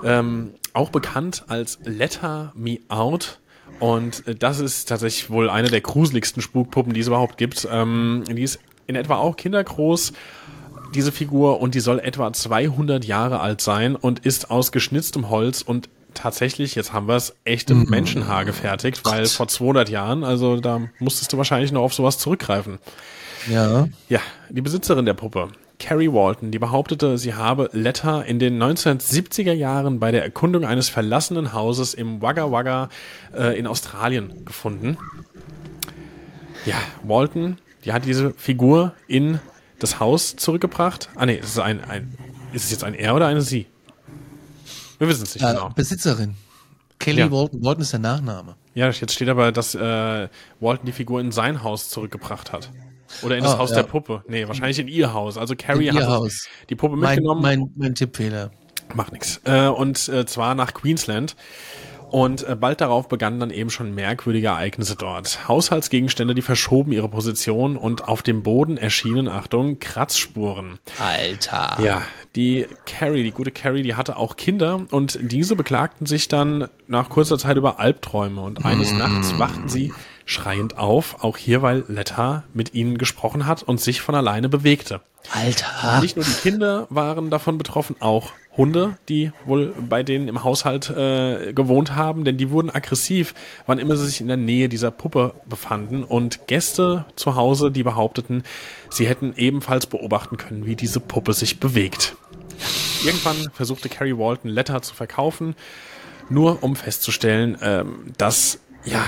[0.05, 3.40] Ähm, auch bekannt als Letter Me Out.
[3.80, 7.66] Und äh, das ist tatsächlich wohl eine der gruseligsten Spukpuppen, die es überhaupt gibt.
[7.70, 10.12] Ähm, die ist in etwa auch kindergroß,
[10.94, 15.62] diese Figur, und die soll etwa 200 Jahre alt sein und ist aus geschnitztem Holz
[15.62, 17.90] und tatsächlich, jetzt haben wir es, echtem mhm.
[17.90, 22.78] Menschenhaar gefertigt, weil vor 200 Jahren, also da musstest du wahrscheinlich noch auf sowas zurückgreifen.
[23.50, 23.88] Ja.
[24.08, 24.20] Ja,
[24.50, 25.48] die Besitzerin der Puppe
[25.83, 30.89] Carrie Walton, die behauptete, sie habe Letter in den 1970er Jahren bei der Erkundung eines
[30.89, 32.89] verlassenen Hauses im Wagga Wagga
[33.35, 34.97] äh, in Australien gefunden.
[36.66, 39.41] Ja, Walton, die hat diese Figur in
[39.80, 41.09] das Haus zurückgebracht.
[41.16, 42.16] Ah nee, ist es ein, ein
[42.53, 43.66] ist es jetzt ein er oder eine sie?
[44.99, 45.70] Wir wissen es nicht äh, genau.
[45.70, 46.37] Besitzerin.
[47.01, 47.30] Kelly ja.
[47.33, 47.64] Walton.
[47.64, 48.55] Walton ist der Nachname.
[48.74, 50.28] Ja, jetzt steht aber, dass äh,
[50.61, 52.70] Walton die Figur in sein Haus zurückgebracht hat.
[53.22, 53.76] Oder in das oh, Haus ja.
[53.76, 54.24] der Puppe.
[54.28, 55.36] Nee, wahrscheinlich in ihr Haus.
[55.36, 56.48] Also Carrie in hat Haus.
[56.70, 57.42] die Puppe mitgenommen.
[57.42, 58.50] Mein, mein, mein Tippfehler.
[58.94, 59.40] Macht nichts.
[59.44, 61.36] Äh, und äh, zwar nach Queensland.
[62.12, 65.48] Und äh, bald darauf begannen dann eben schon merkwürdige Ereignisse dort.
[65.48, 70.78] Haushaltsgegenstände, die verschoben ihre Position und auf dem Boden erschienen, Achtung, Kratzspuren.
[70.98, 71.78] Alter.
[71.82, 72.02] Ja,
[72.36, 77.08] die Carrie, die gute Carrie, die hatte auch Kinder und diese beklagten sich dann nach
[77.08, 78.98] kurzer Zeit über Albträume und eines mm.
[78.98, 79.94] Nachts wachten sie
[80.24, 85.00] schreiend auf, auch hier, weil Letta mit ihnen gesprochen hat und sich von alleine bewegte.
[85.30, 86.00] Alter.
[86.00, 90.90] Nicht nur die Kinder waren davon betroffen, auch Hunde, die wohl bei denen im Haushalt
[90.90, 93.34] äh, gewohnt haben, denn die wurden aggressiv,
[93.66, 96.04] wann immer sie sich in der Nähe dieser Puppe befanden.
[96.04, 98.42] Und Gäste zu Hause, die behaupteten,
[98.90, 102.14] sie hätten ebenfalls beobachten können, wie diese Puppe sich bewegt.
[103.04, 105.56] Irgendwann versuchte Carrie Walton Letter zu verkaufen,
[106.28, 109.02] nur um festzustellen, ähm, dass ja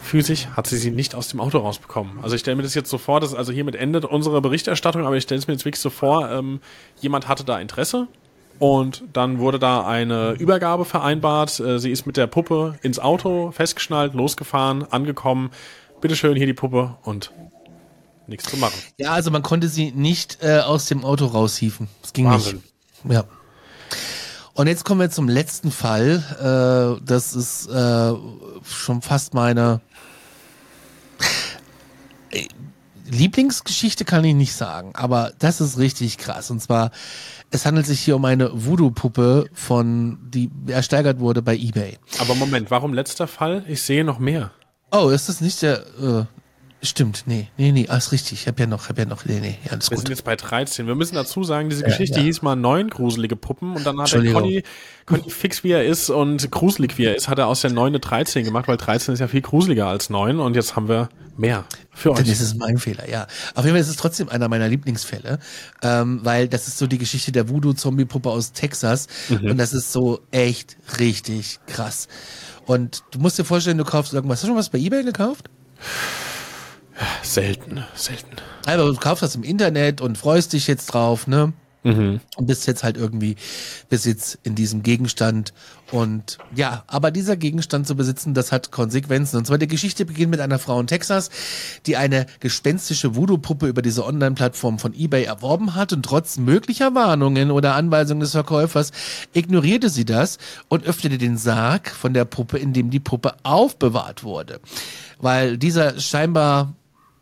[0.00, 2.18] physisch hat sie sie nicht aus dem Auto rausbekommen.
[2.22, 5.16] Also ich stelle mir das jetzt so vor, dass also hiermit endet unsere Berichterstattung, aber
[5.16, 6.60] ich stelle es mir jetzt wirklich so vor, ähm,
[7.00, 8.08] jemand hatte da Interesse
[8.58, 11.60] und dann wurde da eine Übergabe vereinbart.
[11.60, 15.50] Äh, sie ist mit der Puppe ins Auto festgeschnallt, losgefahren, angekommen.
[16.00, 17.32] Bitteschön, hier die Puppe und
[18.26, 18.78] nichts zu machen.
[18.98, 21.88] Ja, also man konnte sie nicht äh, aus dem Auto raushieven.
[22.02, 22.62] Das ging Wahnsinn.
[23.04, 23.14] nicht.
[23.14, 23.24] Ja.
[24.54, 26.98] Und jetzt kommen wir zum letzten Fall.
[27.00, 28.12] Äh, das ist äh,
[28.64, 29.80] schon fast meine
[33.10, 36.50] Lieblingsgeschichte kann ich nicht sagen, aber das ist richtig krass.
[36.50, 36.92] Und zwar,
[37.50, 41.98] es handelt sich hier um eine Voodoo-Puppe von, die ersteigert wurde bei eBay.
[42.18, 43.64] Aber Moment, warum letzter Fall?
[43.66, 44.52] Ich sehe noch mehr.
[44.92, 46.24] Oh, ist das nicht der, äh,
[46.82, 48.40] Stimmt, nee, nee, nee, alles richtig.
[48.40, 50.06] Ich hab ja noch, hab ja noch, nee, nee, alles Wir gut.
[50.06, 50.86] sind jetzt bei 13.
[50.86, 52.24] Wir müssen dazu sagen, diese Geschichte ja.
[52.24, 54.32] hieß mal neun gruselige Puppen und dann hat der.
[54.32, 54.62] Conny,
[55.04, 57.88] Conny fix wie er ist und gruselig wie er ist, hat er aus der neun
[57.88, 61.10] eine 13 gemacht, weil 13 ist ja viel gruseliger als neun und jetzt haben wir
[61.36, 62.26] mehr für euch.
[62.26, 63.26] ist es mein Fehler, ja.
[63.54, 65.38] Auf jeden Fall ist es trotzdem einer meiner Lieblingsfälle,
[65.82, 69.50] ähm, weil das ist so die Geschichte der Voodoo-Zombie-Puppe aus Texas Mhm.
[69.50, 72.08] und das ist so echt richtig krass.
[72.64, 74.38] Und du musst dir vorstellen, du kaufst irgendwas.
[74.38, 75.50] Hast du schon was bei eBay gekauft?
[77.22, 78.36] Selten, selten.
[78.66, 81.52] Also du kaufst das im Internet und freust dich jetzt drauf, ne?
[81.82, 82.20] Mhm.
[82.36, 83.36] Und bist jetzt halt irgendwie
[83.88, 85.54] Besitz in diesem Gegenstand.
[85.90, 89.38] Und ja, aber dieser Gegenstand zu besitzen, das hat Konsequenzen.
[89.38, 91.30] Und zwar die Geschichte beginnt mit einer Frau in Texas,
[91.86, 97.50] die eine gespenstische Voodoo-Puppe über diese Online-Plattform von eBay erworben hat und trotz möglicher Warnungen
[97.50, 98.92] oder Anweisungen des Verkäufers
[99.32, 100.36] ignorierte sie das
[100.68, 104.60] und öffnete den Sarg von der Puppe, in dem die Puppe aufbewahrt wurde.
[105.18, 106.74] Weil dieser scheinbar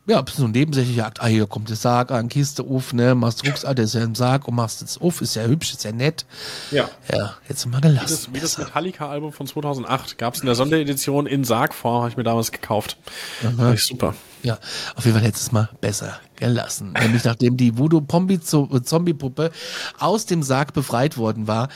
[0.08, 1.20] ja, so ein nebensächlicher Akt.
[1.20, 4.14] Ah, hier kommt der Sarg an, Kiste auf, ne, machst Rucksack, der ist ja im
[4.14, 6.24] Sarg und machst es auf, ist ja hübsch, ist ja nett.
[6.70, 6.88] Ja.
[7.12, 8.08] Ja, jetzt mal gelassen.
[8.08, 12.16] das, wie das Metallica-Album von 2008 gab es in der Sonderedition in Sargform, habe ich
[12.16, 12.96] mir damals gekauft.
[13.42, 14.14] Fand ich super.
[14.42, 14.58] Ja,
[14.94, 16.92] auf jeden Fall hätte es mal besser gelassen.
[16.92, 19.50] Nämlich nachdem die Voodoo-Zombie-Puppe
[19.98, 21.68] aus dem Sarg befreit worden war,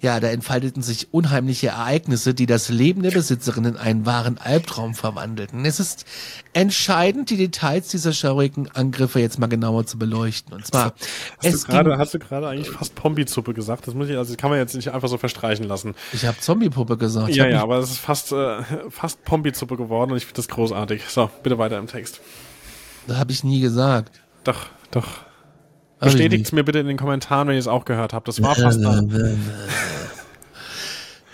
[0.00, 4.94] ja, da entfalteten sich unheimliche Ereignisse, die das Leben der Besitzerin in einen wahren Albtraum
[4.94, 5.64] verwandelten.
[5.66, 6.06] Es ist
[6.54, 10.54] entscheidend, die Details dieser schaurigen Angriffe jetzt mal genauer zu beleuchten.
[10.54, 10.94] Und zwar,
[11.38, 13.86] Hast es du gerade, ging, hast du gerade eigentlich fast Pombezuppe gesagt?
[13.86, 15.94] Das muss ich, also das kann man jetzt nicht einfach so verstreichen lassen.
[16.12, 17.34] ich habe Zombie-Puppe gesagt.
[17.34, 21.02] Ja, ja, aber es ist fast, äh, fast Pombezuppe geworden und ich finde das großartig.
[21.08, 22.20] So, bitte weiter im Text.
[23.06, 24.20] Das habe ich nie gesagt.
[24.44, 25.08] Doch, doch.
[26.00, 28.26] Bestätigt es mir bitte in den Kommentaren, wenn ihr es auch gehört habt.
[28.28, 29.02] Das war fast da.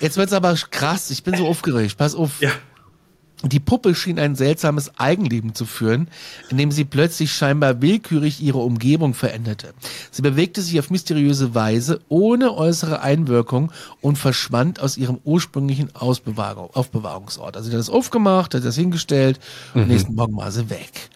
[0.01, 1.11] Jetzt wird's aber krass.
[1.11, 1.97] Ich bin so aufgeregt.
[1.97, 2.41] Pass auf.
[2.41, 2.51] Ja.
[3.43, 6.09] Die Puppe schien ein seltsames Eigenleben zu führen,
[6.49, 9.75] indem sie plötzlich scheinbar willkürlich ihre Umgebung veränderte.
[10.11, 16.71] Sie bewegte sich auf mysteriöse Weise ohne äußere Einwirkung und verschwand aus ihrem ursprünglichen Ausbewahrung,
[16.73, 17.57] Aufbewahrungsort.
[17.57, 19.39] Also sie hat das aufgemacht, hat das hingestellt
[19.75, 21.11] und nächsten Morgen war sie weg.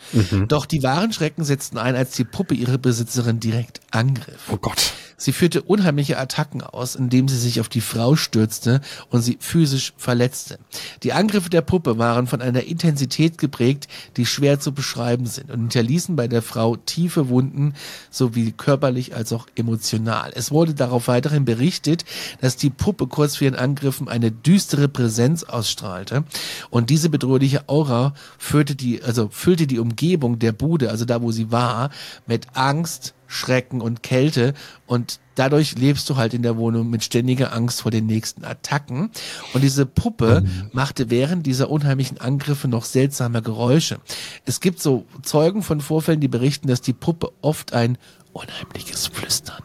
[0.49, 4.49] Doch die wahren Schrecken setzten ein, als die Puppe ihre Besitzerin direkt angriff.
[4.53, 4.93] Oh Gott.
[5.21, 9.93] Sie führte unheimliche Attacken aus, indem sie sich auf die Frau stürzte und sie physisch
[9.99, 10.59] verletzte.
[11.03, 15.61] Die Angriffe der Puppe waren von einer Intensität geprägt, die schwer zu beschreiben sind und
[15.61, 17.75] hinterließen bei der Frau tiefe Wunden,
[18.11, 20.33] sowie körperlich als auch emotional.
[20.35, 22.07] Es wurde darauf weiterhin berichtet,
[22.41, 26.25] dass die Puppe kurz vor ihren Angriffen eine düstere Präsenz ausstrahlte
[26.71, 31.31] und diese bedrohliche Aura führte die, also füllte die Umgebung der Bude, also da wo
[31.31, 31.91] sie war,
[32.27, 34.55] mit Angst, Schrecken und Kälte
[34.87, 39.11] und dadurch lebst du halt in der Wohnung mit ständiger Angst vor den nächsten Attacken
[39.55, 44.01] und diese Puppe machte während dieser unheimlichen Angriffe noch seltsame Geräusche.
[44.47, 47.99] Es gibt so Zeugen von Vorfällen, die berichten, dass die Puppe oft ein
[48.33, 49.63] unheimliches Flüstern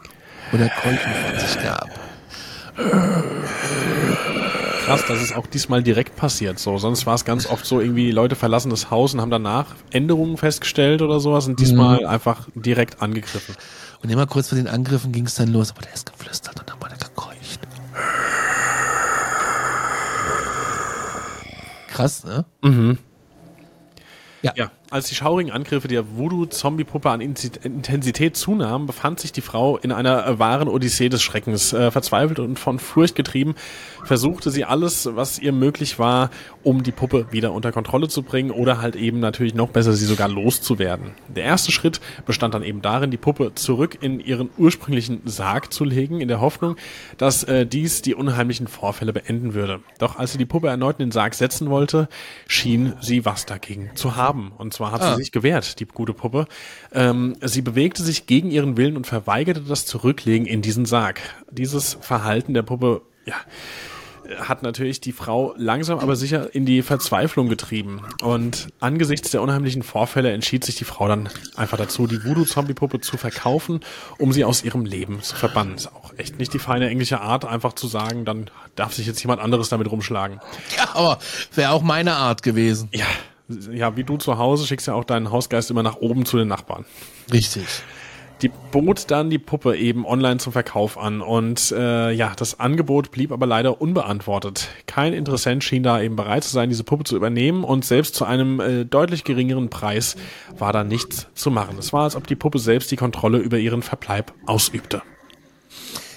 [0.52, 2.05] oder Keuchen von sich gab.
[4.84, 6.58] Krass, dass es auch diesmal direkt passiert.
[6.60, 9.30] So, sonst war es ganz oft so, irgendwie die Leute verlassen das Haus und haben
[9.30, 13.56] danach Änderungen festgestellt oder sowas und diesmal einfach direkt angegriffen.
[14.02, 16.70] Und immer kurz vor den Angriffen ging es dann los, aber der ist geflüstert und
[16.70, 17.60] dann wurde gekeucht.
[21.88, 22.44] Krass, ne?
[24.42, 24.52] Ja,
[24.96, 30.38] als die schaurigen Angriffe der Voodoo-Zombie-Puppe an Intensität zunahmen, befand sich die Frau in einer
[30.38, 31.72] wahren Odyssee des Schreckens.
[31.72, 33.54] Äh, verzweifelt und von Furcht getrieben,
[34.04, 36.30] versuchte sie alles, was ihr möglich war,
[36.62, 40.04] um die Puppe wieder unter Kontrolle zu bringen oder halt eben natürlich noch besser, sie
[40.04, 41.12] sogar loszuwerden.
[41.28, 45.84] Der erste Schritt bestand dann eben darin, die Puppe zurück in ihren ursprünglichen Sarg zu
[45.84, 46.76] legen, in der Hoffnung,
[47.18, 49.80] dass äh, dies die unheimlichen Vorfälle beenden würde.
[49.98, 52.08] Doch als sie die Puppe erneut in den Sarg setzen wollte,
[52.46, 54.52] schien sie was dagegen zu haben.
[54.56, 56.46] Und zwar hat sie sich gewehrt, die gute Puppe.
[56.92, 61.20] Ähm, sie bewegte sich gegen ihren Willen und verweigerte das Zurücklegen in diesen Sarg.
[61.50, 63.34] Dieses Verhalten der Puppe, ja,
[64.38, 68.02] hat natürlich die Frau langsam aber sicher in die Verzweiflung getrieben.
[68.22, 73.16] Und angesichts der unheimlichen Vorfälle entschied sich die Frau dann einfach dazu, die Voodoo-Zombie-Puppe zu
[73.16, 73.80] verkaufen,
[74.18, 75.74] um sie aus ihrem Leben zu verbannen.
[75.74, 79.22] Ist auch echt nicht die feine englische Art, einfach zu sagen, dann darf sich jetzt
[79.22, 80.40] jemand anderes damit rumschlagen.
[80.76, 81.18] Ja, aber
[81.54, 82.88] wäre auch meine Art gewesen.
[82.92, 83.06] Ja,
[83.48, 86.48] ja, wie du zu Hause schickst ja auch deinen Hausgeist immer nach oben zu den
[86.48, 86.84] Nachbarn.
[87.32, 87.64] Richtig.
[88.42, 93.10] Die bot dann die Puppe eben online zum Verkauf an und äh, ja, das Angebot
[93.10, 94.68] blieb aber leider unbeantwortet.
[94.86, 98.26] Kein Interessent schien da eben bereit zu sein, diese Puppe zu übernehmen und selbst zu
[98.26, 100.16] einem äh, deutlich geringeren Preis
[100.58, 101.76] war da nichts zu machen.
[101.78, 105.00] Es war, als ob die Puppe selbst die Kontrolle über ihren Verbleib ausübte.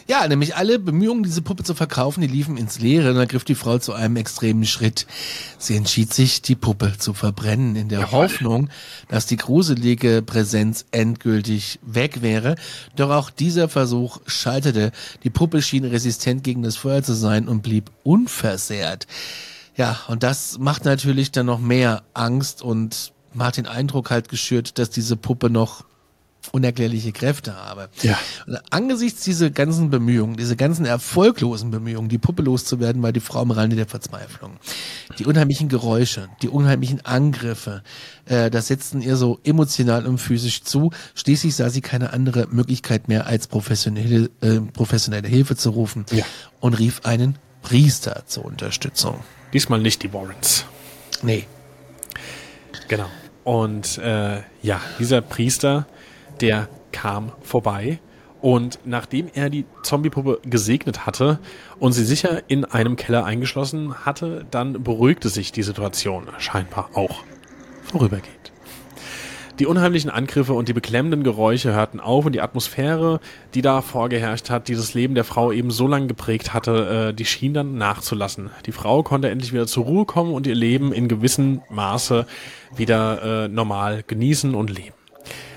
[0.09, 3.11] Ja, nämlich alle Bemühungen, diese Puppe zu verkaufen, die liefen ins Leere.
[3.11, 5.05] Und da griff die Frau zu einem extremen Schritt.
[5.59, 8.23] Sie entschied sich, die Puppe zu verbrennen, in der Jawohl.
[8.23, 8.69] Hoffnung,
[9.07, 12.55] dass die gruselige Präsenz endgültig weg wäre.
[12.95, 14.93] Doch auch dieser Versuch scheiterte.
[15.23, 19.05] Die Puppe schien resistent gegen das Feuer zu sein und blieb unversehrt.
[19.75, 24.27] Ja, und das macht natürlich dann noch mehr Angst und man hat den Eindruck halt
[24.27, 25.85] geschürt, dass diese Puppe noch
[26.51, 27.89] unerklärliche Kräfte habe.
[28.01, 28.17] Ja.
[28.47, 33.41] Und angesichts dieser ganzen Bemühungen, diese ganzen erfolglosen Bemühungen, die Puppe loszuwerden, war die Frau
[33.41, 34.53] am Rande der Verzweiflung.
[35.17, 37.83] Die unheimlichen Geräusche, die unheimlichen Angriffe,
[38.25, 40.91] äh, das setzten ihr so emotional und physisch zu.
[41.15, 46.25] Schließlich sah sie keine andere Möglichkeit mehr, als professionelle, äh, professionelle Hilfe zu rufen ja.
[46.59, 49.19] und rief einen Priester zur Unterstützung.
[49.53, 50.65] Diesmal nicht die Warrens.
[51.21, 51.45] Nee.
[52.87, 53.09] Genau.
[53.43, 55.87] Und äh, ja, dieser Priester
[56.41, 57.99] der kam vorbei
[58.41, 61.39] und nachdem er die Zombie-Puppe gesegnet hatte
[61.77, 67.23] und sie sicher in einem Keller eingeschlossen hatte, dann beruhigte sich die Situation scheinbar auch
[67.83, 68.39] vorübergehend.
[69.59, 73.19] Die unheimlichen Angriffe und die beklemmenden Geräusche hörten auf und die Atmosphäre,
[73.53, 77.13] die da vorgeherrscht hat, die das Leben der Frau eben so lange geprägt hatte, äh,
[77.13, 78.51] die schien dann nachzulassen.
[78.65, 82.25] Die Frau konnte endlich wieder zur Ruhe kommen und ihr Leben in gewissem Maße
[82.73, 84.93] wieder äh, normal genießen und leben.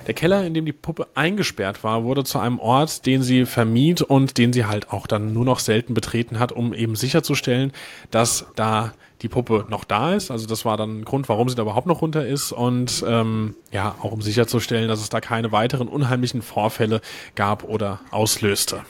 [0.06, 4.02] Der Keller, in dem die Puppe eingesperrt war, wurde zu einem Ort, den sie vermied
[4.02, 7.72] und den sie halt auch dann nur noch selten betreten hat, um eben sicherzustellen,
[8.10, 8.92] dass da
[9.22, 10.32] die Puppe noch da ist.
[10.32, 13.54] Also das war dann ein Grund, warum sie da überhaupt noch runter ist und ähm,
[13.70, 17.00] ja, auch um sicherzustellen, dass es da keine weiteren unheimlichen Vorfälle
[17.36, 18.84] gab oder auslöste.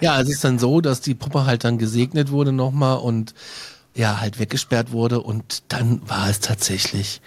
[0.00, 3.34] Ja, es ist dann so, dass die Puppe halt dann gesegnet wurde nochmal und
[3.94, 7.20] ja, halt weggesperrt wurde und dann war es tatsächlich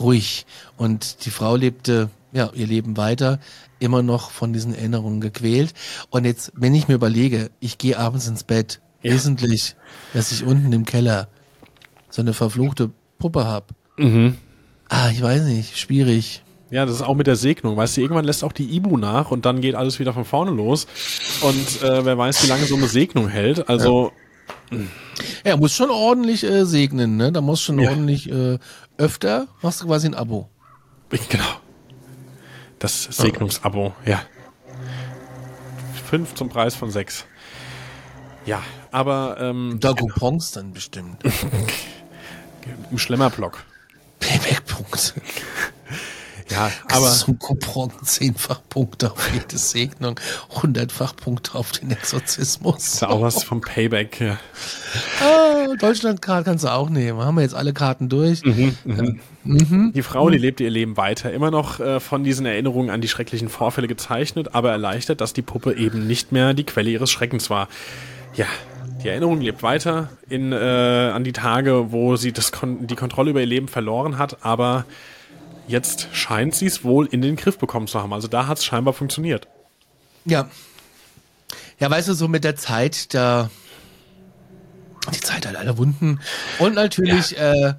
[0.00, 0.46] ruhig.
[0.76, 3.40] Und die Frau lebte ja ihr Leben weiter,
[3.78, 5.74] immer noch von diesen Erinnerungen gequält.
[6.10, 9.12] Und jetzt, wenn ich mir überlege, ich gehe abends ins Bett, ja.
[9.12, 9.76] wissentlich,
[10.14, 11.28] dass ich unten im Keller
[12.08, 13.70] so eine verfluchte Puppe hab.
[13.96, 14.36] Mhm.
[14.88, 16.42] Ah, ich weiß nicht, schwierig.
[16.70, 17.76] Ja, das ist auch mit der Segnung.
[17.76, 20.52] Weißt du, irgendwann lässt auch die Ibu nach und dann geht alles wieder von vorne
[20.52, 20.86] los.
[21.40, 23.68] Und äh, wer weiß, wie lange so eine Segnung hält.
[23.68, 24.08] Also.
[24.08, 24.12] Ja.
[25.44, 27.32] Er muss schon ordentlich äh, segnen, ne?
[27.32, 27.90] Da muss schon ja.
[27.90, 28.58] ordentlich äh,
[28.96, 30.48] öfter machst du quasi ein Abo.
[31.10, 31.44] Genau.
[32.78, 34.22] Das Segnungsabo, ja.
[36.08, 37.26] Fünf zum Preis von sechs.
[38.46, 41.22] Ja, aber ähm, da Coupons dann bestimmt.
[42.90, 43.64] Im Schlemmerblock.
[44.18, 45.14] Payback-Punkt.
[46.50, 47.08] Ja, aber.
[47.10, 50.18] So ein Coupon, zehnfach Punkte auf jede Segnung,
[50.50, 52.76] hundertfach Punkte auf den Exorzismus.
[52.76, 54.38] Das ist auch was vom Payback, ja.
[55.20, 57.20] Ah, Deutschlandkarte kannst du auch nehmen.
[57.20, 58.44] Haben wir jetzt alle Karten durch.
[58.44, 59.20] Mhm, mhm.
[59.44, 59.92] Mhm.
[59.94, 61.32] Die Frau, die lebte ihr Leben weiter.
[61.32, 65.42] Immer noch äh, von diesen Erinnerungen an die schrecklichen Vorfälle gezeichnet, aber erleichtert, dass die
[65.42, 67.68] Puppe eben nicht mehr die Quelle ihres Schreckens war.
[68.34, 68.46] Ja,
[69.02, 73.30] die Erinnerung lebt weiter in, äh, an die Tage, wo sie das Kon die Kontrolle
[73.30, 74.84] über ihr Leben verloren hat, aber
[75.70, 78.12] jetzt scheint sie es wohl in den Griff bekommen zu haben.
[78.12, 79.48] Also da hat es scheinbar funktioniert.
[80.24, 80.48] Ja.
[81.78, 83.50] Ja, weißt du, so mit der Zeit, da
[85.14, 86.20] die Zeit hat alle Wunden.
[86.58, 87.70] Und natürlich ja.
[87.70, 87.74] äh,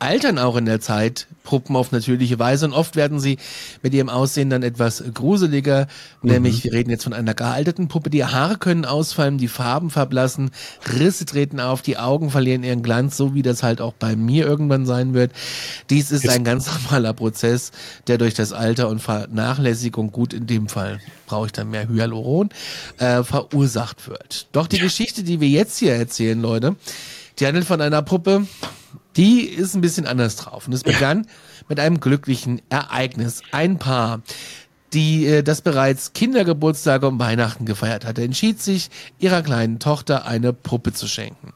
[0.00, 3.38] altern auch in der Zeit Puppen auf natürliche Weise und oft werden sie
[3.82, 5.88] mit ihrem Aussehen dann etwas gruseliger.
[6.22, 6.30] Mhm.
[6.30, 8.10] Nämlich, wir reden jetzt von einer gealterten Puppe.
[8.10, 10.50] Die Haare können ausfallen, die Farben verblassen,
[10.98, 14.46] Risse treten auf, die Augen verlieren ihren Glanz, so wie das halt auch bei mir
[14.46, 15.32] irgendwann sein wird.
[15.90, 16.34] Dies ist jetzt.
[16.34, 17.72] ein ganz normaler Prozess,
[18.06, 22.50] der durch das Alter und Vernachlässigung, gut in dem Fall brauche ich dann mehr Hyaluron,
[22.98, 24.48] äh, verursacht wird.
[24.52, 24.82] Doch die ja.
[24.82, 26.74] Geschichte, die wir jetzt hier erzählen, Leute,
[27.38, 28.46] die handelt von einer Puppe,
[29.20, 30.66] die ist ein bisschen anders drauf.
[30.66, 31.30] Und es begann ja.
[31.68, 33.42] mit einem glücklichen Ereignis.
[33.52, 34.22] Ein Paar,
[34.94, 40.54] die äh, das bereits Kindergeburtstage und Weihnachten gefeiert hatte, entschied sich, ihrer kleinen Tochter eine
[40.54, 41.52] Puppe zu schenken.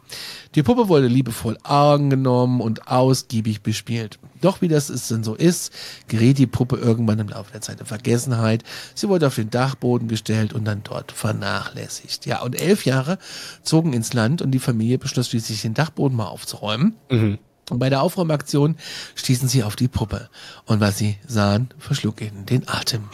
[0.57, 4.19] Die Puppe wurde liebevoll angenommen und ausgiebig bespielt.
[4.43, 5.73] Doch wie das ist denn so ist,
[6.07, 8.63] geriet die Puppe irgendwann im Laufe der Zeit in Vergessenheit.
[8.95, 12.27] Sie wurde auf den Dachboden gestellt und dann dort vernachlässigt.
[12.27, 13.17] Ja, und elf Jahre
[13.63, 16.95] zogen ins Land und die Familie beschloss schließlich, den Dachboden mal aufzuräumen.
[17.11, 17.39] Mhm.
[17.71, 18.77] Und bei der Aufräumaktion
[19.15, 20.29] stießen sie auf die Puppe.
[20.67, 23.05] Und was sie sahen, verschlug ihnen den Atem.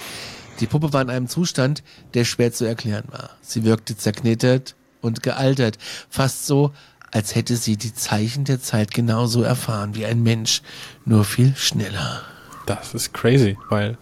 [0.60, 1.82] Die Puppe war in einem Zustand,
[2.14, 3.30] der schwer zu erklären war.
[3.40, 5.78] Sie wirkte zerknittert und gealtert,
[6.10, 6.72] fast so,
[7.10, 10.62] als hätte sie die Zeichen der Zeit genauso erfahren wie ein Mensch,
[11.04, 12.22] nur viel schneller.
[12.66, 13.96] Das ist crazy, weil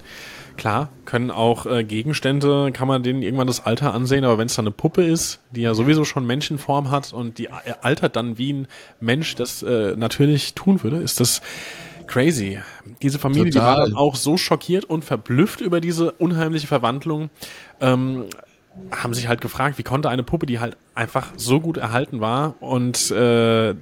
[0.58, 4.56] Klar, können auch äh, Gegenstände, kann man denen irgendwann das Alter ansehen, aber wenn es
[4.56, 8.38] dann eine Puppe ist, die ja sowieso schon Menschenform hat und die äh, altert dann
[8.38, 11.42] wie ein Mensch das äh, natürlich tun würde, ist das
[12.08, 12.58] crazy.
[13.02, 13.74] Diese Familie, Total.
[13.74, 17.30] die war dann auch so schockiert und verblüfft über diese unheimliche Verwandlung,
[17.80, 18.24] ähm,
[18.90, 22.56] haben sich halt gefragt, wie konnte eine Puppe, die halt einfach so gut erhalten war
[22.60, 23.76] und äh,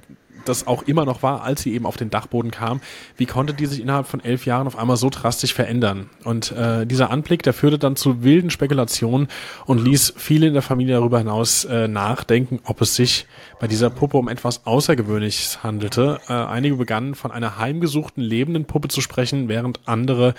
[0.45, 2.81] das auch immer noch war, als sie eben auf den Dachboden kam.
[3.17, 6.09] Wie konnte die sich innerhalb von elf Jahren auf einmal so drastisch verändern?
[6.23, 9.27] Und äh, dieser Anblick, der führte dann zu wilden Spekulationen
[9.65, 13.25] und ließ viele in der Familie darüber hinaus äh, nachdenken, ob es sich
[13.59, 16.19] bei dieser Puppe um etwas Außergewöhnliches handelte.
[16.27, 20.33] Äh, einige begannen von einer heimgesuchten lebenden Puppe zu sprechen, während andere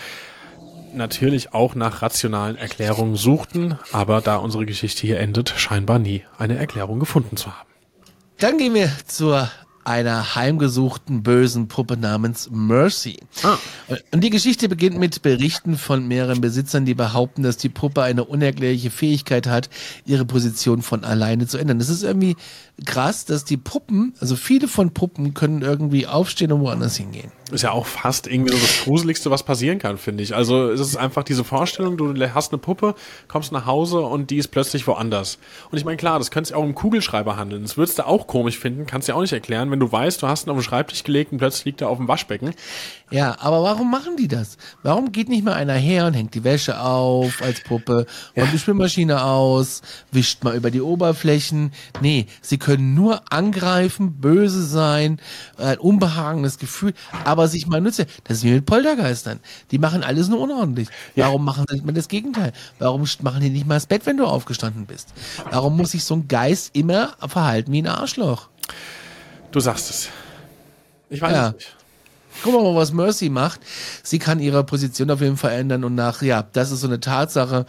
[0.94, 6.56] natürlich auch nach rationalen Erklärungen suchten, aber da unsere Geschichte hier endet, scheinbar nie eine
[6.56, 7.68] Erklärung gefunden zu haben.
[8.38, 9.50] Dann gehen wir zur
[9.88, 13.18] einer heimgesuchten bösen Puppe namens Mercy.
[13.42, 13.56] Ah.
[14.12, 18.24] Und die Geschichte beginnt mit Berichten von mehreren Besitzern, die behaupten, dass die Puppe eine
[18.24, 19.70] unerklärliche Fähigkeit hat,
[20.04, 21.78] ihre Position von alleine zu ändern.
[21.78, 22.36] Das ist irgendwie
[22.84, 27.32] krass, dass die Puppen, also viele von Puppen können irgendwie aufstehen und woanders hingehen.
[27.50, 30.34] Ist ja auch fast irgendwie so das Gruseligste, was passieren kann, finde ich.
[30.34, 32.94] Also es ist einfach diese Vorstellung, du hast eine Puppe,
[33.26, 35.38] kommst nach Hause und die ist plötzlich woanders.
[35.70, 37.62] Und ich meine, klar, das könnte sich auch im Kugelschreiber handeln.
[37.62, 40.22] Das würdest du auch komisch finden, kannst du ja auch nicht erklären, wenn du weißt,
[40.22, 42.54] du hast ihn auf den Schreibtisch gelegt und plötzlich liegt er auf dem Waschbecken.
[43.10, 44.58] Ja, aber warum machen die das?
[44.82, 48.44] Warum geht nicht mal einer her und hängt die Wäsche auf als Puppe, ja.
[48.46, 49.80] die Spülmaschine aus,
[50.12, 51.72] wischt mal über die Oberflächen?
[52.02, 55.20] Nee, sie können nur angreifen, böse sein,
[55.56, 56.92] ein unbehagendes Gefühl,
[57.24, 58.06] aber sich mal nützen.
[58.24, 59.40] Das ist wie mit Poltergeistern.
[59.70, 60.88] Die machen alles nur unordentlich.
[61.14, 61.26] Ja.
[61.26, 62.52] Warum machen sie nicht mal das Gegenteil?
[62.78, 65.14] Warum machen die nicht mal das Bett, wenn du aufgestanden bist?
[65.50, 68.48] Warum muss sich so ein Geist immer verhalten wie ein Arschloch?
[69.50, 70.08] Du sagst es.
[71.10, 71.48] Ich weiß ja.
[71.48, 71.76] es nicht.
[72.42, 73.60] Guck mal, was Mercy macht.
[74.02, 77.00] Sie kann ihre Position auf jeden Fall ändern und nach, ja, das ist so eine
[77.00, 77.66] Tatsache,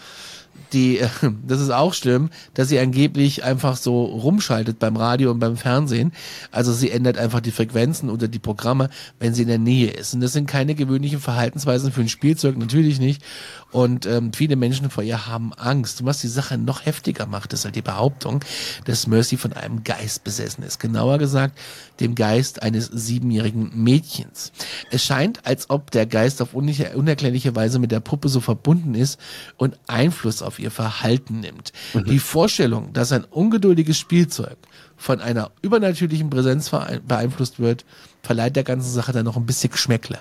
[0.74, 1.01] die,
[1.47, 6.12] das ist auch schlimm, dass sie angeblich einfach so rumschaltet beim Radio und beim Fernsehen.
[6.51, 8.89] Also sie ändert einfach die Frequenzen oder die Programme,
[9.20, 10.14] wenn sie in der Nähe ist.
[10.14, 13.24] Und das sind keine gewöhnlichen Verhaltensweisen für ein Spielzeug, natürlich nicht.
[13.72, 16.01] Und ähm, viele Menschen vor ihr haben Angst.
[16.01, 18.43] Und was die Sache noch heftiger macht, ist halt die Behauptung,
[18.86, 20.80] dass Mercy von einem Geist besessen ist.
[20.80, 21.57] Genauer gesagt,
[21.99, 24.51] dem Geist eines siebenjährigen Mädchens.
[24.91, 29.19] Es scheint, als ob der Geist auf unerklärliche Weise mit der Puppe so verbunden ist
[29.57, 31.71] und Einfluss auf ihr Verhalten nimmt.
[31.93, 32.05] Mhm.
[32.05, 34.57] Die Vorstellung, dass ein ungeduldiges Spielzeug
[34.97, 36.71] von einer übernatürlichen Präsenz
[37.07, 37.85] beeinflusst wird,
[38.21, 40.19] verleiht der ganzen Sache dann noch ein bisschen Geschmäckle.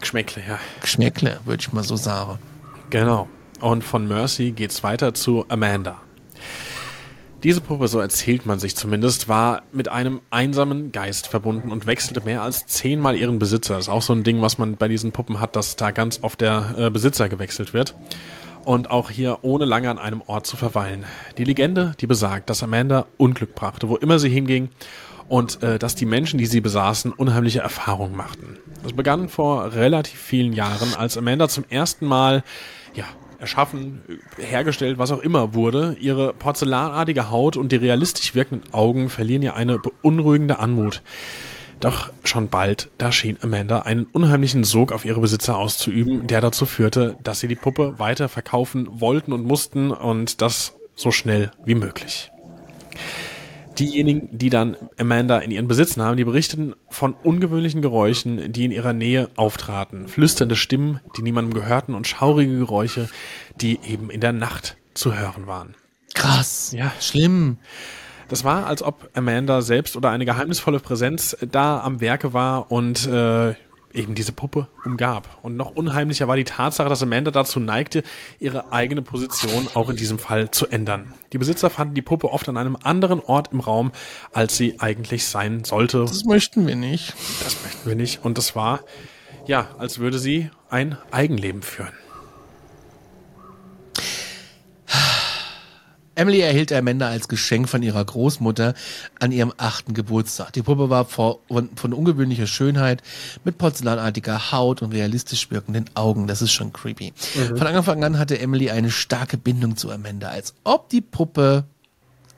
[0.00, 0.58] Geschmäckle, ja.
[0.80, 2.38] Geschmäckle, würde ich mal so sagen.
[2.90, 3.28] Genau.
[3.60, 6.00] Und von Mercy geht's weiter zu Amanda.
[7.46, 12.20] Diese Puppe, so erzählt man sich zumindest, war mit einem einsamen Geist verbunden und wechselte
[12.22, 13.74] mehr als zehnmal ihren Besitzer.
[13.74, 16.24] Das ist auch so ein Ding, was man bei diesen Puppen hat, dass da ganz
[16.24, 17.94] oft der äh, Besitzer gewechselt wird
[18.64, 21.04] und auch hier ohne lange an einem Ort zu verweilen.
[21.38, 24.70] Die Legende, die besagt, dass Amanda Unglück brachte, wo immer sie hinging
[25.28, 28.58] und äh, dass die Menschen, die sie besaßen, unheimliche Erfahrungen machten.
[28.82, 32.42] Das begann vor relativ vielen Jahren, als Amanda zum ersten Mal,
[32.94, 33.04] ja,
[33.38, 34.02] erschaffen,
[34.38, 35.96] hergestellt, was auch immer wurde.
[36.00, 41.02] Ihre porzellanartige Haut und die realistisch wirkenden Augen verlieren ihr eine beunruhigende Anmut.
[41.80, 46.64] Doch schon bald, da schien Amanda einen unheimlichen Sog auf ihre Besitzer auszuüben, der dazu
[46.64, 51.74] führte, dass sie die Puppe weiter verkaufen wollten und mussten und das so schnell wie
[51.74, 52.30] möglich.
[53.78, 58.72] Diejenigen, die dann Amanda in ihren Besitz nahmen, die berichteten von ungewöhnlichen Geräuschen, die in
[58.72, 60.08] ihrer Nähe auftraten.
[60.08, 63.08] Flüsternde Stimmen, die niemandem gehörten und schaurige Geräusche,
[63.60, 65.74] die eben in der Nacht zu hören waren.
[66.14, 66.72] Krass.
[66.76, 66.92] Ja.
[67.00, 67.58] Schlimm.
[68.28, 73.06] Das war, als ob Amanda selbst oder eine geheimnisvolle Präsenz da am Werke war und
[73.06, 73.54] äh,
[73.96, 75.38] eben diese Puppe umgab.
[75.42, 78.02] Und noch unheimlicher war die Tatsache, dass Amanda dazu neigte,
[78.38, 81.14] ihre eigene Position auch in diesem Fall zu ändern.
[81.32, 83.92] Die Besitzer fanden die Puppe oft an einem anderen Ort im Raum,
[84.32, 86.00] als sie eigentlich sein sollte.
[86.00, 87.14] Das möchten wir nicht.
[87.42, 88.24] Das möchten wir nicht.
[88.24, 88.80] Und das war,
[89.46, 91.92] ja, als würde sie ein Eigenleben führen.
[96.16, 98.74] Emily erhielt Amanda als Geschenk von ihrer Großmutter
[99.20, 100.52] an ihrem achten Geburtstag.
[100.54, 101.36] Die Puppe war von,
[101.76, 103.02] von ungewöhnlicher Schönheit,
[103.44, 106.26] mit porzellanartiger Haut und realistisch wirkenden Augen.
[106.26, 107.12] Das ist schon creepy.
[107.34, 107.58] Mhm.
[107.58, 111.64] Von Anfang an hatte Emily eine starke Bindung zu Amanda, als ob die Puppe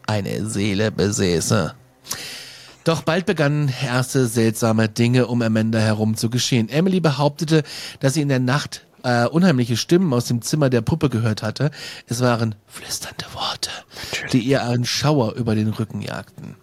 [0.08, 1.74] eine Seele besäße.
[2.82, 6.68] Doch bald begannen erste seltsame Dinge um Amanda herum zu geschehen.
[6.68, 7.62] Emily behauptete,
[8.00, 11.70] dass sie in der Nacht äh, unheimliche Stimmen aus dem Zimmer der Puppe gehört hatte.
[12.06, 13.70] Es waren flüsternde Worte,
[14.32, 16.56] die ihr einen Schauer über den Rücken jagten.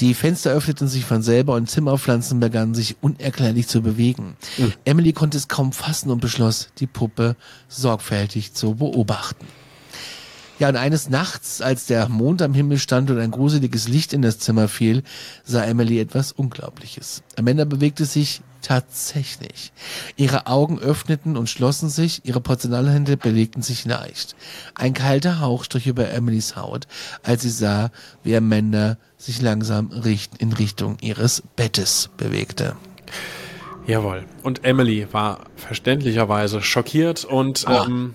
[0.00, 4.36] Die Fenster öffneten sich von selber und Zimmerpflanzen begannen sich unerklärlich zu bewegen.
[4.58, 4.72] Mhm.
[4.84, 7.36] Emily konnte es kaum fassen und beschloss, die Puppe
[7.68, 9.46] sorgfältig zu beobachten.
[10.62, 14.22] Ja, und eines Nachts, als der Mond am Himmel stand und ein gruseliges Licht in
[14.22, 15.02] das Zimmer fiel,
[15.42, 17.24] sah Emily etwas Unglaubliches.
[17.36, 19.72] Amanda bewegte sich tatsächlich.
[20.14, 24.36] Ihre Augen öffneten und schlossen sich, ihre Porzellanhände belegten sich leicht.
[24.76, 26.86] Ein kalter Hauch strich über Emilys Haut,
[27.24, 27.90] als sie sah,
[28.22, 29.90] wie Amanda sich langsam
[30.38, 32.76] in Richtung ihres Bettes bewegte.
[33.88, 34.26] Jawohl.
[34.44, 37.84] Und Emily war verständlicherweise schockiert und ah.
[37.84, 38.14] ähm,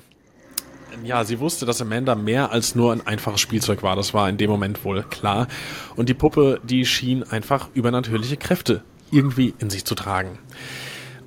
[1.04, 3.96] ja, sie wusste, dass Amanda mehr als nur ein einfaches Spielzeug war.
[3.96, 5.48] Das war in dem Moment wohl klar.
[5.96, 10.40] Und die Puppe, die schien einfach übernatürliche Kräfte irgendwie in sich zu tragen.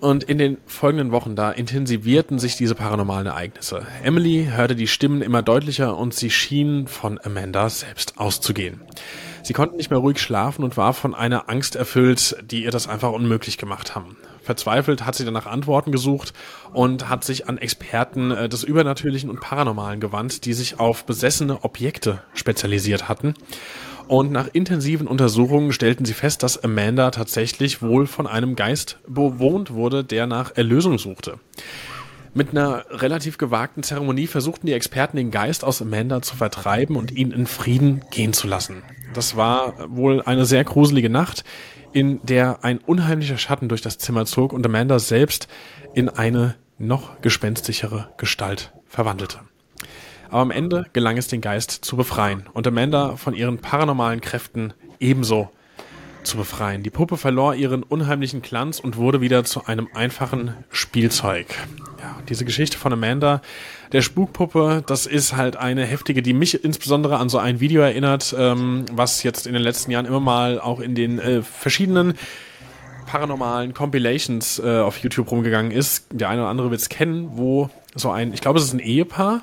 [0.01, 3.87] Und in den folgenden Wochen da intensivierten sich diese paranormalen Ereignisse.
[4.03, 8.81] Emily hörte die Stimmen immer deutlicher und sie schien von Amanda selbst auszugehen.
[9.43, 12.89] Sie konnte nicht mehr ruhig schlafen und war von einer Angst erfüllt, die ihr das
[12.89, 14.17] einfach unmöglich gemacht haben.
[14.43, 16.33] Verzweifelt hat sie dann nach Antworten gesucht
[16.73, 21.65] und hat sich an Experten äh, des Übernatürlichen und Paranormalen gewandt, die sich auf besessene
[21.65, 23.35] Objekte spezialisiert hatten.
[24.09, 29.73] Und nach intensiven Untersuchungen stellten sie fest, dass Amanda tatsächlich wohl von einem Geist bewohnt
[29.73, 31.39] wurde, der nach Erlösung suchte.
[32.33, 37.11] Mit einer relativ gewagten Zeremonie versuchten die Experten den Geist aus Amanda zu vertreiben und
[37.11, 38.83] ihn in Frieden gehen zu lassen.
[39.15, 41.45] Das war wohl eine sehr gruselige Nacht,
[41.93, 45.49] in der ein unheimlicher Schatten durch das Zimmer zog und Amanda selbst
[45.95, 49.41] in eine noch gespenstischere Gestalt verwandelte.
[50.31, 54.73] Aber am Ende gelang es den Geist zu befreien und Amanda von ihren paranormalen Kräften
[55.01, 55.51] ebenso
[56.23, 56.83] zu befreien.
[56.83, 61.47] Die Puppe verlor ihren unheimlichen Glanz und wurde wieder zu einem einfachen Spielzeug.
[61.99, 63.43] Ja, diese Geschichte von Amanda,
[63.93, 68.35] der Spukpuppe, das ist halt eine heftige, die mich insbesondere an so ein Video erinnert,
[68.39, 72.15] ähm, was jetzt in den letzten Jahren immer mal auch in den äh, verschiedenen
[73.07, 76.07] paranormalen Compilations äh, auf YouTube rumgegangen ist.
[76.13, 78.79] Der eine oder andere wird es kennen, wo so ein, ich glaube, es ist ein
[78.79, 79.43] Ehepaar,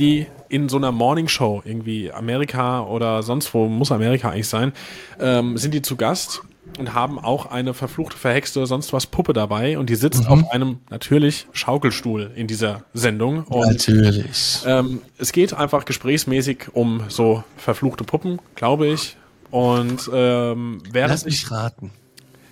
[0.00, 4.72] die in so einer Morning Show, irgendwie Amerika oder sonst wo, muss Amerika eigentlich sein,
[5.20, 6.42] ähm, sind die zu Gast
[6.78, 10.28] und haben auch eine verfluchte, verhexte, sonst was Puppe dabei und die sitzt mhm.
[10.28, 13.44] auf einem natürlich Schaukelstuhl in dieser Sendung.
[13.44, 14.62] Und, natürlich.
[14.66, 19.16] Ähm, es geht einfach gesprächsmäßig um so verfluchte Puppen, glaube ich.
[19.50, 21.92] Und ähm, wer Lass mich raten.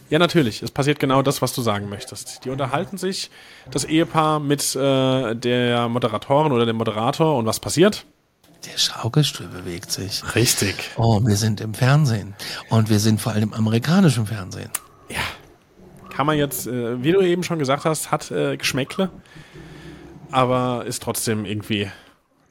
[0.08, 0.62] Ja, natürlich.
[0.62, 2.44] Es passiert genau das, was du sagen möchtest.
[2.44, 3.30] Die unterhalten sich,
[3.70, 8.04] das Ehepaar, mit äh, der Moderatorin oder dem Moderator und was passiert?
[8.64, 10.22] Der Schaukelstuhl bewegt sich.
[10.34, 10.92] Richtig.
[10.96, 12.34] Oh, wir sind im Fernsehen.
[12.70, 14.70] Und wir sind vor allem im amerikanischen Fernsehen.
[15.08, 15.16] Ja.
[16.10, 19.10] Kann man jetzt, äh, wie du eben schon gesagt hast, hat äh, Geschmäckle,
[20.30, 21.90] aber ist trotzdem irgendwie.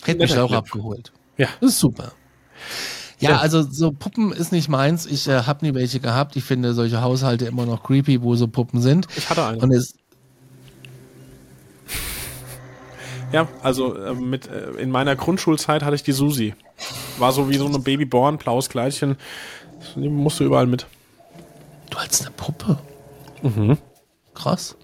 [0.04, 1.12] Hätte mich auch abgeholt.
[1.38, 1.48] Ja.
[1.60, 2.12] Das ist super.
[3.20, 5.06] Ja, also so Puppen ist nicht meins.
[5.06, 6.36] Ich äh, habe nie welche gehabt.
[6.36, 9.08] Ich finde solche Haushalte immer noch creepy, wo so Puppen sind.
[9.16, 9.60] Ich hatte eine.
[9.60, 9.94] Und es
[13.32, 16.54] ja, also äh, mit äh, in meiner Grundschulzeit hatte ich die Susi.
[17.18, 19.18] War so wie so eine Babyborn, blaues Kleidchen.
[19.96, 20.88] Die musste überall mit.
[21.90, 22.78] Du als eine Puppe?
[23.42, 23.78] Mhm.
[24.34, 24.76] Krass.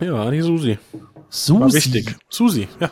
[0.00, 0.78] Ja, die Susi.
[1.28, 1.60] Susi.
[1.60, 2.16] War wichtig.
[2.28, 2.90] Susi, ja.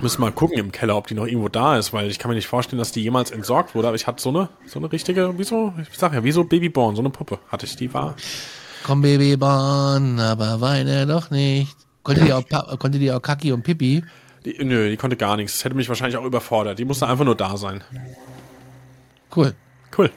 [0.00, 2.34] Müssen mal gucken im Keller, ob die noch irgendwo da ist, weil ich kann mir
[2.34, 5.38] nicht vorstellen, dass die jemals entsorgt wurde, aber ich hatte so eine, so eine richtige,
[5.38, 8.16] wie so, ich sag ja, wie so Babyborn, so eine Puppe hatte ich, die war.
[8.82, 11.76] Komm Babyborn, aber weine doch nicht.
[12.02, 12.44] Konnte die auch,
[12.78, 14.04] konnte die auch Kaki und Pipi?
[14.44, 15.54] Die, nö, die konnte gar nichts.
[15.54, 16.78] Das hätte mich wahrscheinlich auch überfordert.
[16.78, 17.84] Die musste einfach nur da sein.
[19.34, 19.54] Cool.
[19.96, 20.10] Cool.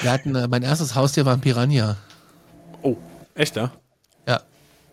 [0.00, 1.96] Wir hatten, äh, mein erstes Haustier war ein Piranha.
[2.82, 2.96] Oh,
[3.34, 3.72] echt, ja?
[4.26, 4.40] Ja.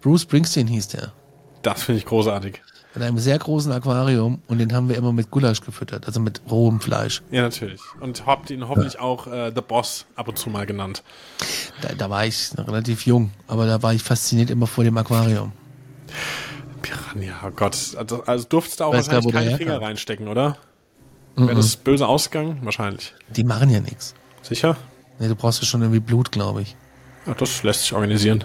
[0.02, 1.14] Bruce Springsteen hieß der.
[1.62, 2.62] Das finde ich großartig
[2.96, 6.42] in einem sehr großen Aquarium und den haben wir immer mit Gulasch gefüttert, also mit
[6.50, 7.22] rohem Fleisch.
[7.32, 7.82] Ja, natürlich.
[8.00, 9.02] Und habt ihn hoffentlich ja.
[9.02, 11.04] auch äh, The Boss ab und zu mal genannt.
[11.82, 15.54] Da, da, war ich relativ jung, aber da war ich fasziniert immer vor dem Aquarium.
[16.82, 17.78] Piranha, oh Gott.
[17.98, 20.58] Also, also durftest du auch Weiß wahrscheinlich keine Finger reinstecken, oder?
[21.36, 21.48] Mhm.
[21.48, 22.60] Wäre das böse Ausgang?
[22.64, 23.14] Wahrscheinlich.
[23.30, 24.14] Die machen ja nichts.
[24.42, 24.78] Sicher?
[25.20, 26.76] Nee, du brauchst ja schon irgendwie Blut, glaube ich.
[27.26, 28.44] Ja, das lässt sich organisieren.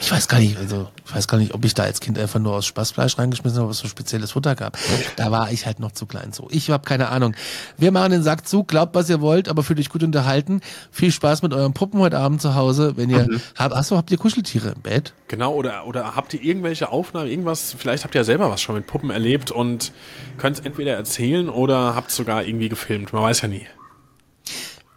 [0.00, 2.38] Ich weiß gar nicht, also ich weiß gar nicht, ob ich da als Kind einfach
[2.38, 4.78] nur aus Spaßfleisch reingeschmissen habe, es so spezielles Futter gab.
[5.16, 6.48] Da war ich halt noch zu klein so.
[6.50, 7.34] Ich habe keine Ahnung.
[7.76, 10.60] Wir machen den Sack zu, glaubt, was ihr wollt, aber fühlt euch gut unterhalten.
[10.90, 12.96] Viel Spaß mit euren Puppen heute Abend zu Hause.
[12.96, 13.40] Wenn ihr mhm.
[13.56, 15.14] habt, achso, habt ihr Kuscheltiere im Bett?
[15.26, 18.76] Genau, oder, oder habt ihr irgendwelche Aufnahmen, irgendwas, vielleicht habt ihr ja selber was schon
[18.76, 19.92] mit Puppen erlebt und
[20.38, 23.12] könnt es entweder erzählen oder habt sogar irgendwie gefilmt.
[23.12, 23.66] Man weiß ja nie.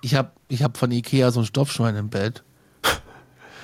[0.01, 2.43] Ich habe ich hab von Ikea so ein Stoffschwein im Bett.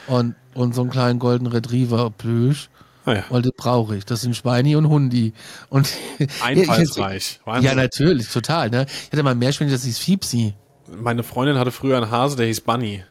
[0.07, 2.69] Und, und so einen kleinen Golden Retriever Plüsch.
[3.05, 3.23] Ah ja.
[3.29, 4.05] Weil das brauche ich.
[4.05, 5.33] Das sind Schweini und Hundi.
[5.69, 5.89] Und
[6.43, 7.39] Einfallsreich.
[7.61, 8.69] ja, natürlich, total.
[8.69, 8.85] Ne?
[8.87, 10.53] Ich hatte mal mehr Meerschweinchen, das hieß Fiepsi.
[10.89, 13.03] Meine Freundin hatte früher einen Hase, der hieß Bunny.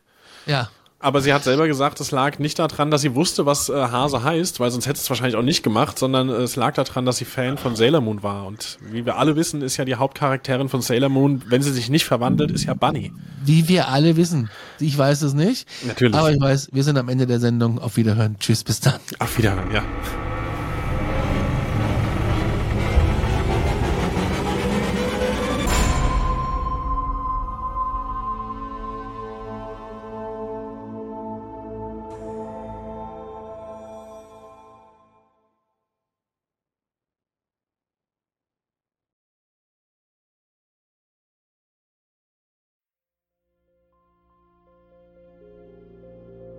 [0.44, 0.68] Ja.
[0.99, 4.22] Aber sie hat selber gesagt, es lag nicht daran, dass sie wusste, was äh, Hase
[4.22, 7.18] heißt, weil sonst hätte es wahrscheinlich auch nicht gemacht, sondern äh, es lag daran, dass
[7.18, 8.47] sie Fan von Sailor Moon war.
[8.47, 11.90] Und wie wir alle wissen, ist ja die Hauptcharakterin von Sailor Moon, wenn sie sich
[11.90, 13.12] nicht verwandelt, ist ja Bunny.
[13.44, 14.49] Wie wir alle wissen.
[14.80, 15.68] Ich weiß es nicht.
[15.86, 16.16] Natürlich.
[16.16, 17.78] Aber ich weiß, wir sind am Ende der Sendung.
[17.78, 18.36] Auf Wiederhören.
[18.38, 19.01] Tschüss, bis dann.
[19.18, 19.82] Auf Wiederhören, ja.